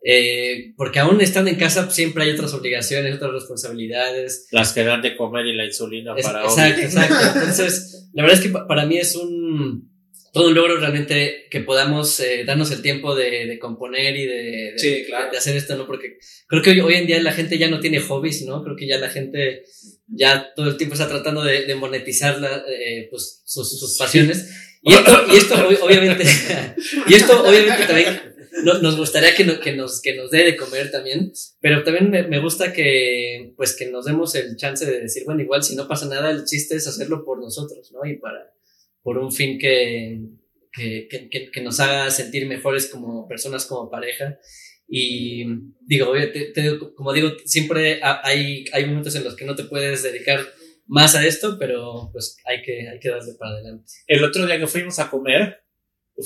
Eh, 0.03 0.73
porque 0.77 0.99
aún 0.99 1.19
estando 1.21 1.49
en 1.49 1.57
casa 1.57 1.83
pues, 1.83 1.95
siempre 1.95 2.23
hay 2.23 2.31
otras 2.31 2.53
obligaciones, 2.53 3.15
otras 3.15 3.31
responsabilidades. 3.33 4.47
Las 4.51 4.73
que 4.73 4.83
dan 4.83 5.01
de 5.01 5.15
comer 5.17 5.45
y 5.47 5.55
la 5.55 5.65
insulina 5.65 6.13
Es- 6.17 6.25
para 6.25 6.43
exacto, 6.43 6.81
exacto. 6.81 7.15
Entonces, 7.39 8.07
la 8.13 8.23
verdad 8.23 8.37
es 8.39 8.43
que 8.45 8.49
pa- 8.49 8.67
para 8.67 8.85
mí 8.85 8.97
es 8.97 9.15
un 9.15 9.89
todo 10.31 10.49
un 10.49 10.53
logro 10.53 10.77
realmente 10.77 11.47
que 11.49 11.61
podamos 11.61 12.19
eh, 12.19 12.43
darnos 12.45 12.69
el 12.71 12.83
tiempo 12.83 13.15
de, 13.15 13.47
de 13.47 13.57
componer 13.57 14.15
y 14.15 14.25
de, 14.27 14.35
de- 14.73 14.73
Sí, 14.77 15.03
claro. 15.07 15.31
de 15.31 15.37
hacer 15.37 15.55
esto, 15.57 15.75
¿no? 15.75 15.87
Porque 15.87 16.17
creo 16.47 16.61
que 16.61 16.69
hoy, 16.69 16.79
hoy 16.81 16.93
en 16.93 17.07
día 17.07 17.19
la 17.21 17.31
gente 17.31 17.57
ya 17.57 17.67
no 17.67 17.79
tiene 17.79 17.99
hobbies, 17.99 18.43
¿no? 18.45 18.63
Creo 18.63 18.75
que 18.75 18.87
ya 18.87 18.99
la 18.99 19.09
gente 19.09 19.63
ya 20.07 20.53
todo 20.55 20.69
el 20.69 20.77
tiempo 20.77 20.93
está 20.93 21.07
tratando 21.09 21.43
de, 21.43 21.65
de 21.65 21.75
monetizar 21.75 22.39
la, 22.39 22.57
eh, 22.57 23.07
pues, 23.09 23.41
sus, 23.43 23.79
sus 23.79 23.97
pasiones. 23.97 24.49
Y 24.83 24.93
esto, 24.93 25.11
y 25.33 25.35
esto 25.35 25.55
ob- 25.55 25.79
obviamente, 25.81 26.23
y 27.07 27.13
esto 27.15 27.43
obviamente 27.43 27.85
también 27.85 28.28
no- 28.63 28.79
nos 28.81 28.97
gustaría 28.97 29.33
que, 29.35 29.43
no- 29.45 29.59
nos, 29.75 30.01
que 30.01 30.15
nos 30.15 30.31
dé 30.31 30.43
de 30.43 30.55
comer 30.55 30.91
también, 30.91 31.31
pero 31.61 31.83
también 31.83 32.09
me, 32.29 32.39
gusta 32.39 32.73
que, 32.73 33.53
pues, 33.57 33.75
que 33.75 33.87
nos 33.87 34.05
demos 34.05 34.35
el 34.35 34.55
chance 34.57 34.85
de 34.85 35.01
decir, 35.01 35.23
bueno, 35.25 35.41
igual 35.41 35.63
si 35.63 35.75
no 35.75 35.87
pasa 35.87 36.07
nada, 36.07 36.31
el 36.31 36.45
chiste 36.45 36.75
es 36.75 36.87
hacerlo 36.87 37.23
por 37.25 37.39
nosotros, 37.39 37.91
¿no? 37.91 38.05
Y 38.09 38.17
para, 38.17 38.53
por 39.01 39.17
un 39.17 39.31
fin 39.31 39.57
que, 39.59 40.19
que, 40.71 41.07
que, 41.31 41.49
que- 41.51 41.61
nos 41.61 41.79
haga 41.79 42.09
sentir 42.11 42.45
mejores 42.47 42.87
como 42.87 43.27
personas, 43.27 43.65
como 43.65 43.89
pareja. 43.89 44.37
Y 44.87 45.45
digo, 45.81 46.13
te- 46.13 46.51
te 46.53 46.79
como 46.95 47.13
digo, 47.13 47.31
siempre 47.45 47.99
ha- 48.01 48.21
hay, 48.27 48.65
hay 48.71 48.85
momentos 48.85 49.15
en 49.15 49.23
los 49.23 49.35
que 49.35 49.45
no 49.45 49.55
te 49.55 49.63
puedes 49.65 50.03
dedicar 50.03 50.39
más 50.87 51.13
a 51.15 51.25
esto, 51.25 51.57
pero 51.59 52.09
pues 52.11 52.37
hay 52.45 52.63
que, 52.63 52.89
hay 52.89 52.99
que 52.99 53.09
darle 53.09 53.33
para 53.37 53.51
adelante. 53.51 53.85
El 54.07 54.23
otro 54.23 54.45
día 54.47 54.57
que 54.57 54.65
fuimos 54.67 54.97
a 54.97 55.09
comer, 55.11 55.59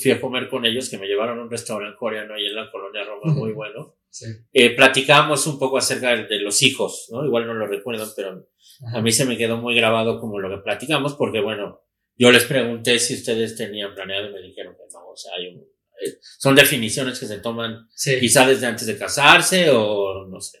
fui 0.02 0.10
a 0.12 0.20
comer 0.20 0.48
con 0.48 0.64
ellos, 0.64 0.88
que 0.88 0.98
me 0.98 1.06
llevaron 1.06 1.38
a 1.38 1.42
un 1.42 1.50
restaurante 1.50 1.96
coreano 1.98 2.34
ahí 2.34 2.46
en 2.46 2.54
la 2.54 2.70
colonia 2.70 3.04
Roma, 3.04 3.32
muy 3.32 3.52
bueno. 3.52 3.96
Sí. 4.10 4.26
Eh, 4.52 4.70
platicamos 4.76 5.46
un 5.46 5.58
poco 5.58 5.78
acerca 5.78 6.14
de, 6.16 6.24
de 6.26 6.38
los 6.40 6.62
hijos, 6.62 7.08
¿no? 7.10 7.24
Igual 7.24 7.46
no 7.46 7.54
lo 7.54 7.66
recuerdan, 7.66 8.08
pero 8.16 8.48
a 8.92 9.00
mí 9.00 9.10
se 9.12 9.24
me 9.24 9.36
quedó 9.36 9.56
muy 9.56 9.74
grabado 9.74 10.20
como 10.20 10.38
lo 10.38 10.48
que 10.50 10.62
platicamos, 10.62 11.14
porque 11.14 11.40
bueno, 11.40 11.80
yo 12.16 12.30
les 12.30 12.44
pregunté 12.44 12.98
si 12.98 13.14
ustedes 13.14 13.56
tenían 13.56 13.94
planeado 13.94 14.30
y 14.30 14.32
me 14.32 14.40
dijeron 14.40 14.74
que 14.74 14.84
no, 14.92 15.08
o 15.08 15.16
sea, 15.16 15.32
hay 15.36 15.48
un, 15.48 15.60
eh, 16.00 16.18
son 16.38 16.54
definiciones 16.54 17.18
que 17.18 17.26
se 17.26 17.38
toman 17.38 17.88
Sí. 17.94 18.18
quizá 18.20 18.46
desde 18.46 18.66
antes 18.66 18.86
de 18.86 18.96
casarse 18.96 19.70
o 19.70 20.26
no 20.26 20.40
sé. 20.40 20.60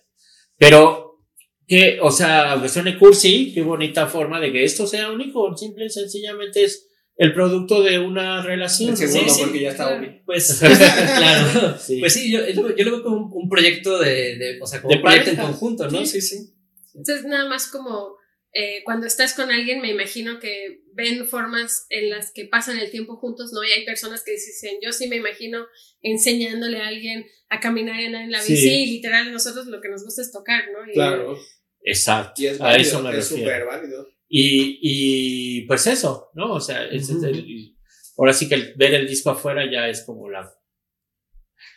Pero, 0.56 1.20
que, 1.66 1.98
o 2.00 2.10
sea, 2.10 2.52
aunque 2.52 2.68
suene 2.68 2.98
cursi, 2.98 3.52
qué 3.54 3.62
bonita 3.62 4.06
forma 4.06 4.40
de 4.40 4.52
que 4.52 4.64
esto 4.64 4.86
sea 4.86 5.10
único, 5.10 5.56
simple 5.56 5.86
y 5.86 5.90
sencillamente 5.90 6.64
es 6.64 6.90
el 7.16 7.32
producto 7.34 7.82
de 7.82 7.98
una 7.98 8.42
relación. 8.42 8.90
El 8.90 8.96
segundo, 8.96 9.28
Sí, 9.28 9.34
sí. 9.36 9.42
porque 9.44 9.60
ya 9.60 9.70
está 9.70 9.96
Obi. 9.96 10.22
Pues, 10.26 10.58
claro. 11.18 11.78
Sí. 11.78 12.00
Pues 12.00 12.12
sí, 12.12 12.30
yo, 12.32 12.40
yo, 12.48 12.74
yo 12.74 12.84
lo 12.84 12.90
veo 12.92 13.02
como 13.02 13.16
un, 13.16 13.30
un 13.44 13.48
proyecto 13.48 13.98
de, 14.00 14.36
de, 14.36 14.58
o 14.60 14.66
sea, 14.66 14.80
como 14.82 14.90
De 14.90 14.96
un 14.96 15.02
proyecto 15.02 15.30
en 15.30 15.36
pareja. 15.36 15.52
conjunto, 15.52 15.88
¿no? 15.90 16.04
Sí. 16.04 16.20
Sí, 16.20 16.22
sí. 16.22 16.54
Entonces, 16.94 17.24
nada 17.24 17.48
más 17.48 17.66
como 17.68 18.16
eh, 18.52 18.82
cuando 18.84 19.06
estás 19.06 19.34
con 19.34 19.50
alguien, 19.50 19.80
me 19.80 19.90
imagino 19.90 20.38
que 20.38 20.82
ven 20.92 21.26
formas 21.26 21.86
en 21.90 22.10
las 22.10 22.30
que 22.32 22.44
pasan 22.46 22.78
el 22.78 22.90
tiempo 22.90 23.16
juntos, 23.16 23.50
¿no? 23.52 23.64
Y 23.64 23.70
hay 23.72 23.84
personas 23.84 24.22
que 24.24 24.32
dicen, 24.32 24.76
yo 24.82 24.92
sí 24.92 25.08
me 25.08 25.16
imagino 25.16 25.66
enseñándole 26.02 26.78
a 26.80 26.86
alguien 26.88 27.26
a 27.48 27.60
caminar 27.60 28.00
en, 28.00 28.14
en 28.14 28.30
la 28.30 28.40
Sí. 28.40 28.52
bici, 28.52 28.68
y 28.68 28.86
literal, 28.92 29.32
nosotros 29.32 29.66
lo 29.66 29.80
que 29.80 29.88
nos 29.88 30.04
gusta 30.04 30.22
es 30.22 30.30
tocar, 30.32 30.64
¿no? 30.72 30.88
Y- 30.88 30.94
Claro. 30.94 31.36
Exacto. 31.82 32.42
Y 32.42 32.46
es 32.46 32.60
a 32.60 32.64
válido, 32.64 32.88
eso 32.90 33.02
me 33.02 33.10
es 33.10 33.16
refiero. 33.30 33.42
súper 33.44 33.64
válido. 33.66 34.08
Y, 34.36 34.78
y 34.82 35.60
pues 35.68 35.86
eso, 35.86 36.30
¿no? 36.34 36.54
O 36.54 36.60
sea, 36.60 36.86
es 36.86 37.08
el- 37.08 37.76
ahora 38.18 38.32
sí 38.32 38.48
que 38.48 38.56
el- 38.56 38.74
ver 38.74 38.92
el 38.94 39.06
disco 39.06 39.30
afuera 39.30 39.62
ya 39.70 39.88
es 39.88 40.02
como 40.04 40.28
la. 40.28 40.52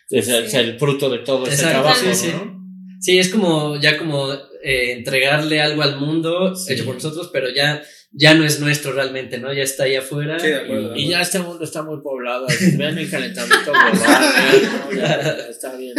Es, 0.09 0.27
el- 0.27 0.41
Sí. 0.41 0.47
es 0.47 0.53
el 0.55 0.79
fruto 0.79 1.07
de 1.11 1.19
todo 1.19 1.45
ese 1.45 1.67
trabajo, 1.67 1.99
sí, 2.03 2.15
sí. 2.15 2.31
¿no? 2.33 2.57
Sí, 2.99 3.19
es 3.19 3.29
como 3.29 3.79
ya 3.79 3.99
como 3.99 4.33
eh, 4.63 4.93
entregarle 4.93 5.61
algo 5.61 5.83
al 5.83 5.99
mundo 5.99 6.55
Sí. 6.55 6.73
hecho 6.73 6.85
por 6.85 6.95
nosotros, 6.95 7.29
pero 7.31 7.47
ya, 7.53 7.83
ya 8.11 8.33
no 8.33 8.45
es 8.45 8.59
nuestro 8.59 8.93
realmente, 8.93 9.37
¿no? 9.37 9.53
Ya 9.53 9.63
está 9.63 9.83
ahí 9.83 9.95
afuera. 9.95 10.39
Sí, 10.39 10.47
de 10.47 10.55
acuerdo. 10.55 10.95
Y 10.95 11.09
ya 11.09 11.21
este 11.21 11.39
mundo 11.39 11.63
está 11.63 11.83
muy 11.83 12.01
poblado. 12.01 12.47
Vean 12.77 12.97
el 12.97 13.09
calentamiento 13.09 13.71
global. 13.71 13.91
vean, 13.93 14.63
¿no? 14.63 14.91
Ya, 14.93 15.21
ya 15.21 15.47
está 15.49 15.75
bien. 15.75 15.93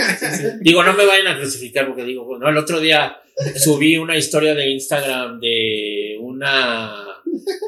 Digo, 0.60 0.82
no 0.82 0.94
me 0.94 1.04
vayan 1.04 1.28
a 1.28 1.38
crucificar 1.38 1.86
porque 1.86 2.04
digo, 2.04 2.24
bueno, 2.24 2.48
el 2.48 2.56
otro 2.56 2.80
día 2.80 3.18
subí 3.56 3.96
una 3.96 4.16
historia 4.16 4.54
de 4.54 4.70
Instagram 4.70 5.38
de 5.38 6.16
una, 6.20 6.92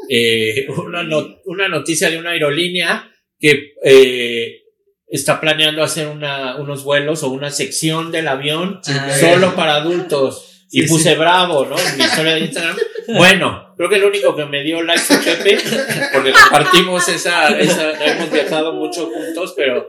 eh, 0.08 0.66
una, 0.68 1.06
una 1.44 1.68
noticia 1.68 2.10
de 2.10 2.18
una 2.18 2.30
aerolínea 2.30 3.10
que 3.38 3.74
eh, 3.84 4.62
está 5.06 5.40
planeando 5.40 5.82
hacer 5.82 6.06
una, 6.08 6.56
unos 6.56 6.84
vuelos 6.84 7.22
o 7.22 7.30
una 7.30 7.50
sección 7.50 8.12
del 8.12 8.28
avión 8.28 8.80
Ah, 8.86 9.16
solo 9.18 9.54
para 9.54 9.76
adultos. 9.76 10.66
Y 10.72 10.86
puse 10.86 11.16
bravo, 11.16 11.66
¿no? 11.66 11.76
En 11.76 11.98
mi 11.98 12.04
historia 12.04 12.34
de 12.34 12.40
Instagram. 12.40 12.76
Bueno, 13.08 13.70
Creo 13.80 13.88
que 13.88 13.96
el 13.96 14.04
único 14.04 14.36
que 14.36 14.44
me 14.44 14.62
dio 14.62 14.82
like 14.82 15.00
fue 15.00 15.16
Pepe, 15.36 15.58
porque 16.12 16.32
compartimos 16.32 17.08
esa, 17.08 17.48
esa, 17.58 17.92
hemos 18.04 18.30
viajado 18.30 18.74
mucho 18.74 19.10
juntos, 19.10 19.54
pero 19.56 19.88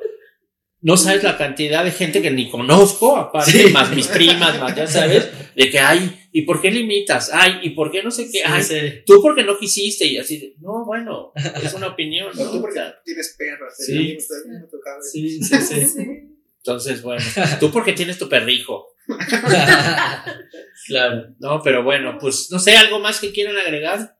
no 0.79 0.95
sabes 0.95 1.23
la 1.23 1.37
cantidad 1.37 1.83
de 1.83 1.91
gente 1.91 2.21
que 2.21 2.31
ni 2.31 2.49
conozco, 2.49 3.17
aparte, 3.17 3.69
más 3.69 3.93
mis 3.93 4.07
primas, 4.07 4.57
más 4.61 4.75
ya 4.77 4.87
sabes, 4.87 5.29
de 5.55 5.69
que, 5.69 5.77
ay, 5.77 6.27
¿y 6.31 6.43
por 6.43 6.61
qué 6.61 6.71
limitas? 6.71 7.31
Ay, 7.33 7.59
¿y 7.63 7.71
por 7.71 7.91
qué 7.91 8.01
no 8.01 8.11
sé 8.11 8.29
qué? 8.31 8.43
Ay, 8.45 8.63
Sí, 8.63 8.79
sí. 8.79 9.03
tú 9.05 9.21
porque 9.21 9.43
no 9.43 9.59
quisiste, 9.59 10.05
y 10.05 10.17
así, 10.17 10.37
de, 10.37 10.55
no, 10.61 10.85
bueno, 10.85 11.33
es 11.61 11.73
una 11.73 11.87
opinión, 11.87 12.31
No, 12.33 12.45
¿no? 12.45 12.51
tú 12.51 12.57
O 12.59 12.61
porque 12.61 12.75
sea, 12.75 12.95
tienes. 13.03 13.35
Sí. 13.77 14.17
Sí. 14.19 14.27
Tocado. 14.71 15.01
Sí, 15.03 15.43
sí, 15.43 15.55
sí. 15.57 15.85
Sí. 15.95 16.27
Entonces, 16.63 17.01
bueno, 17.01 17.23
tú 17.59 17.71
porque 17.71 17.91
tienes 17.93 18.19
tu 18.19 18.29
perrijo. 18.29 18.87
claro. 20.87 21.27
No, 21.39 21.61
pero 21.63 21.83
bueno, 21.83 22.17
pues, 22.19 22.47
no 22.51 22.59
sé, 22.59 22.75
¿algo 22.77 22.99
más 22.99 23.19
que 23.19 23.31
quieran 23.31 23.57
agregar? 23.57 24.17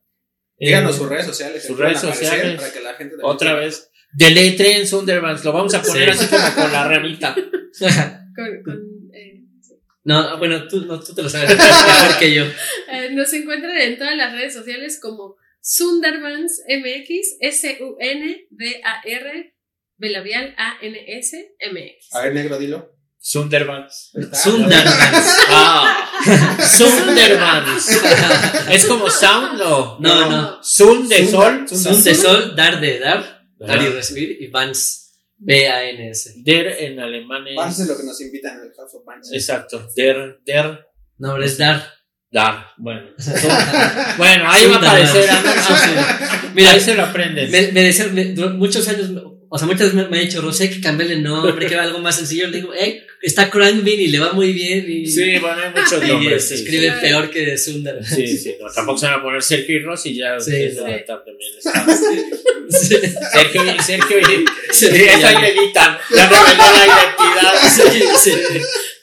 Díganos 0.58 0.94
Eh, 0.94 0.98
sus 0.98 1.08
redes 1.08 1.26
sociales. 1.26 1.64
sus 1.66 1.78
a 1.80 1.84
redes 1.84 2.00
sociales. 2.00 2.56
Para 2.60 2.72
que 2.72 2.80
la 2.80 2.94
gente 2.94 3.16
Otra 3.22 3.54
vez. 3.54 3.90
Deletre 4.14 4.76
en 4.76 4.86
Sunderbans, 4.86 5.44
lo 5.44 5.52
vamos 5.52 5.74
a 5.74 5.82
poner 5.82 6.14
Sí. 6.14 6.24
así 6.24 6.36
como 6.36 6.54
con 6.54 6.72
la 6.72 6.86
ramita. 6.88 7.34
Con, 8.34 8.62
con, 8.62 8.74
eh, 9.14 9.42
sí. 9.60 9.74
No, 10.04 10.38
bueno, 10.38 10.66
tú, 10.68 10.84
no, 10.86 10.98
tú 11.02 11.14
te 11.14 11.22
lo 11.22 11.28
sabes 11.28 11.48
mejor 11.56 12.18
que 12.18 12.34
yo. 12.34 12.44
Eh, 12.44 13.10
nos 13.12 13.32
encuentran 13.32 13.76
en 13.78 13.98
todas 13.98 14.16
las 14.16 14.32
redes 14.32 14.54
sociales 14.54 14.98
como 15.02 15.36
Sundarbans 15.60 16.62
MX, 16.68 17.36
S-U-N-D-A-R, 18.32 19.54
Belabial 19.96 20.54
A-N-S 20.56 21.54
MX. 21.70 22.14
A 22.14 22.22
ver, 22.22 22.34
negro, 22.34 22.58
dilo. 22.58 22.92
Sunderbans. 23.24 24.10
Sundarbans. 24.32 25.36
Ah, 25.48 26.10
Sunderbans. 26.76 28.00
Es 28.70 28.84
como 28.86 29.08
sound, 29.08 29.58
no. 29.58 29.96
No, 30.00 30.28
no. 30.30 30.62
Sun 30.62 31.08
de 31.08 31.26
sol. 31.28 31.64
Sun 31.68 32.02
de 32.02 32.14
sol, 32.16 32.54
dar 32.56 32.80
de 32.80 32.98
dar, 32.98 33.44
dar 33.58 33.80
y 33.80 33.86
recibir, 33.90 34.36
y 34.40 34.48
Vans, 34.48 35.14
B-A-N-S. 35.38 36.34
Der 36.44 36.66
en 36.82 36.98
alemán 36.98 37.44
Vans 37.56 37.74
es 37.74 37.80
es. 37.84 37.88
lo 37.88 37.96
que 37.96 38.02
nos 38.04 38.20
invitan 38.20 38.54
al 38.60 38.72
House 38.76 38.94
of 38.94 39.04
Bands. 39.04 39.32
Exacto. 39.32 39.88
Der, 39.96 40.40
der, 40.44 40.86
No, 41.18 41.40
es 41.40 41.58
dar. 41.58 41.80
dar. 42.30 42.72
Bueno. 42.76 43.02
Bueno, 44.18 44.50
ahí 44.50 44.66
va 44.66 44.74
a 44.74 44.78
aparecer. 44.78 45.30
Mira, 46.54 46.70
ahí 46.72 46.80
se 46.80 46.94
lo 46.94 47.04
aprendes. 47.04 47.50
me, 47.50 47.72
me 47.72 47.82
decían, 47.84 48.12
me- 48.14 48.32
durante 48.32 48.58
muchos 48.58 48.86
años, 48.88 49.08
o 49.54 49.58
sea, 49.58 49.66
muchas 49.66 49.92
veces 49.92 49.94
me, 49.94 50.08
me 50.08 50.16
ha 50.16 50.20
dicho, 50.22 50.40
Rosé, 50.40 50.70
que 50.70 50.80
cambiarle 50.80 51.16
el 51.16 51.22
nombre, 51.22 51.66
que 51.66 51.74
era 51.74 51.82
algo 51.82 51.98
más 51.98 52.16
sencillo. 52.16 52.48
Le 52.48 52.56
digo, 52.56 52.72
eh, 52.72 53.04
está 53.20 53.50
Crankbean 53.50 54.00
y 54.00 54.06
le 54.08 54.18
va 54.18 54.32
muy 54.32 54.50
bien. 54.54 54.90
Y, 54.90 55.06
Sí, 55.06 55.38
bueno, 55.40 55.58
hay 55.62 55.70
muchos 55.78 56.02
y 56.04 56.08
nombres. 56.08 56.48
se 56.48 56.56
sí, 56.56 56.62
escribe 56.62 56.86
sí. 56.88 56.96
peor 57.02 57.28
que 57.30 57.58
Sundar. 57.58 58.02
Sí, 58.02 58.26
sí, 58.38 58.56
no, 58.58 58.66
tampoco 58.74 58.96
se 58.96 59.06
van 59.08 59.16
a 59.20 59.22
poner 59.22 59.42
Sergio 59.42 59.76
y 59.76 59.82
Rosy, 59.82 60.14
ya 60.16 60.40
Sí, 60.40 60.70
sí. 60.70 60.76
van 60.80 60.92
a 60.92 60.96
estar 60.96 61.22
también. 61.22 61.50
Sergio 62.70 63.62
y 63.78 63.82
Sergio 63.82 64.18
y. 64.20 64.44
Sergio 64.74 65.04
y 65.04 65.42
le 65.42 65.48
editan. 65.50 65.98
Ya 66.16 66.28
reveló 66.30 66.64
la 66.72 66.86
identidad. 66.86 68.12
Sí, 68.24 68.30
sí, 68.30 68.32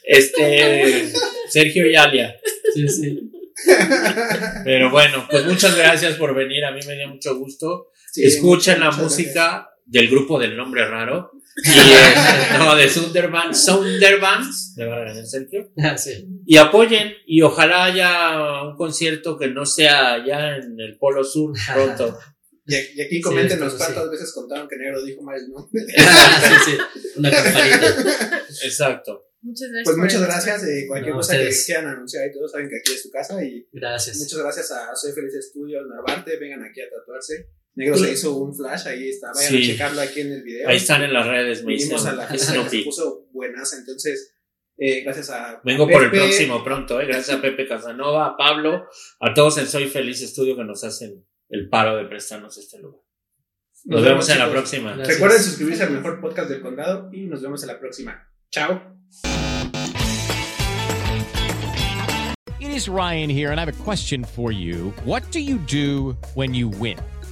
Este. 0.02 1.12
Sergio 1.48 1.88
y 1.88 1.94
Alia. 1.94 2.36
sí, 2.74 2.88
sí. 2.88 3.20
Pero 4.64 4.90
bueno, 4.90 5.28
pues 5.30 5.44
muchas 5.46 5.76
gracias 5.76 6.14
por 6.16 6.34
venir. 6.34 6.64
A 6.64 6.72
mí 6.72 6.80
me 6.88 6.96
dio 6.96 7.06
mucho 7.06 7.36
gusto. 7.36 7.90
Sí, 8.12 8.24
Escuchen 8.24 8.80
la 8.80 8.90
música 8.90 9.69
del 9.90 10.08
grupo 10.08 10.38
del 10.38 10.56
nombre 10.56 10.86
raro. 10.86 11.32
Y, 11.62 11.68
eh, 11.68 12.58
no, 12.58 12.74
de 12.74 12.88
Sunderbans. 12.88 13.64
Sunderbans. 13.66 14.74
De 14.76 14.86
verdad, 14.86 15.24
Sergio. 15.24 15.70
Ah, 15.76 15.98
sí. 15.98 16.26
Y 16.46 16.56
apoyen. 16.56 17.12
Y 17.26 17.42
ojalá 17.42 17.84
haya 17.84 18.62
un 18.62 18.76
concierto 18.76 19.36
que 19.36 19.48
no 19.48 19.66
sea 19.66 20.14
allá 20.14 20.56
en 20.56 20.80
el 20.80 20.96
Polo 20.96 21.22
Sur 21.24 21.52
pronto. 21.74 22.18
Y, 22.66 23.00
aquí 23.02 23.20
coméntenos 23.20 23.72
Sí, 23.72 23.78
cuántas 23.78 24.04
sí. 24.04 24.10
veces 24.10 24.32
contaron 24.32 24.68
que 24.68 24.76
negro 24.76 25.02
dijo 25.04 25.22
mal 25.22 25.36
el 25.38 25.50
nombre. 25.50 25.82
Ah, 25.98 26.40
sí, 26.64 26.70
sí. 26.70 27.08
Una 27.16 27.30
campanita. 27.30 28.42
Exacto. 28.62 29.24
Muchas 29.42 29.68
gracias. 29.70 29.84
Pues 29.84 29.96
muchas 29.96 30.22
gracias. 30.22 30.64
eh, 30.64 30.84
cualquier 30.86 31.12
No, 31.14 31.18
cosa 31.20 31.32
que 31.32 31.38
ustedes. 31.42 31.66
quieran 31.66 31.86
anunciar 31.88 32.28
y 32.28 32.32
todo, 32.32 32.48
saben 32.48 32.68
que 32.68 32.76
aquí 32.76 32.92
es 32.94 33.02
su 33.02 33.10
casa. 33.10 33.44
Y 33.44 33.66
Gracias. 33.72 34.16
muchas 34.18 34.38
gracias 34.38 34.70
a 34.70 34.94
Soy 34.94 35.12
Feliz 35.12 35.34
Estudios 35.34 35.82
Narvarte. 35.88 36.38
Vengan 36.38 36.62
aquí 36.64 36.80
a 36.80 36.88
tatuarse. 36.88 37.48
Negro 37.74 37.96
se 37.96 38.12
hizo 38.12 38.36
un 38.36 38.54
flash, 38.54 38.86
ahí 38.88 39.08
está. 39.08 39.32
Vayan 39.34 39.50
Sí. 39.52 39.62
a 39.62 39.72
checarlo 39.72 40.00
aquí 40.00 40.20
en 40.20 40.32
el 40.32 40.42
video. 40.42 40.68
Ahí 40.68 40.76
están 40.76 41.02
en 41.02 41.12
las 41.12 41.26
redes, 41.26 41.64
me 41.64 41.74
a 41.74 42.12
la 42.12 42.26
fiesta 42.28 42.64
que 42.64 42.68
se 42.68 42.82
puso 42.82 43.28
buenaza. 43.32 43.76
Entonces, 43.78 44.34
eh, 44.76 45.02
gracias 45.02 45.30
a. 45.30 45.60
Vengo 45.64 45.88
por 45.88 46.02
el 46.02 46.10
próximo 46.10 46.64
pronto, 46.64 47.00
¿eh? 47.00 47.06
gracias 47.06 47.36
a 47.36 47.40
Pepe 47.42 47.68
Casanova, 47.68 48.26
a 48.26 48.36
Pablo, 48.36 48.86
a 49.20 49.34
todos 49.34 49.58
en 49.58 49.66
Soy 49.66 49.86
Feliz 49.88 50.20
Estudio 50.20 50.56
que 50.56 50.64
nos 50.64 50.82
hacen 50.84 51.24
el 51.48 51.68
paro 51.68 51.96
de 51.96 52.06
prestarnos 52.06 52.56
este 52.58 52.78
lugar. 52.78 53.00
Nos, 53.84 54.02
vemos 54.02 54.28
en 54.28 54.38
la 54.38 54.50
próxima. 54.50 54.92
Gracias. 54.94 55.16
Recuerden 55.16 55.42
suscribirse 55.42 55.82
al 55.84 55.92
mejor 55.92 56.20
podcast 56.20 56.50
del 56.50 56.60
condado 56.60 57.08
y 57.12 57.26
nos 57.26 57.40
vemos 57.40 57.62
en 57.62 57.68
la 57.68 57.78
próxima. 57.80 58.28
Chao. 58.50 58.82
It 62.60 62.68
is 62.76 62.88
Ryan 62.88 63.30
here, 63.30 63.50
and 63.50 63.58
I 63.58 63.64
have 63.64 63.68
a 63.80 63.84
question 63.84 64.22
for 64.22 64.52
you. 64.52 64.92
What 65.04 65.22
do 65.32 65.40
you 65.40 65.58
do 65.58 66.16
when 66.34 66.52
you 66.54 66.68
win? 66.68 66.98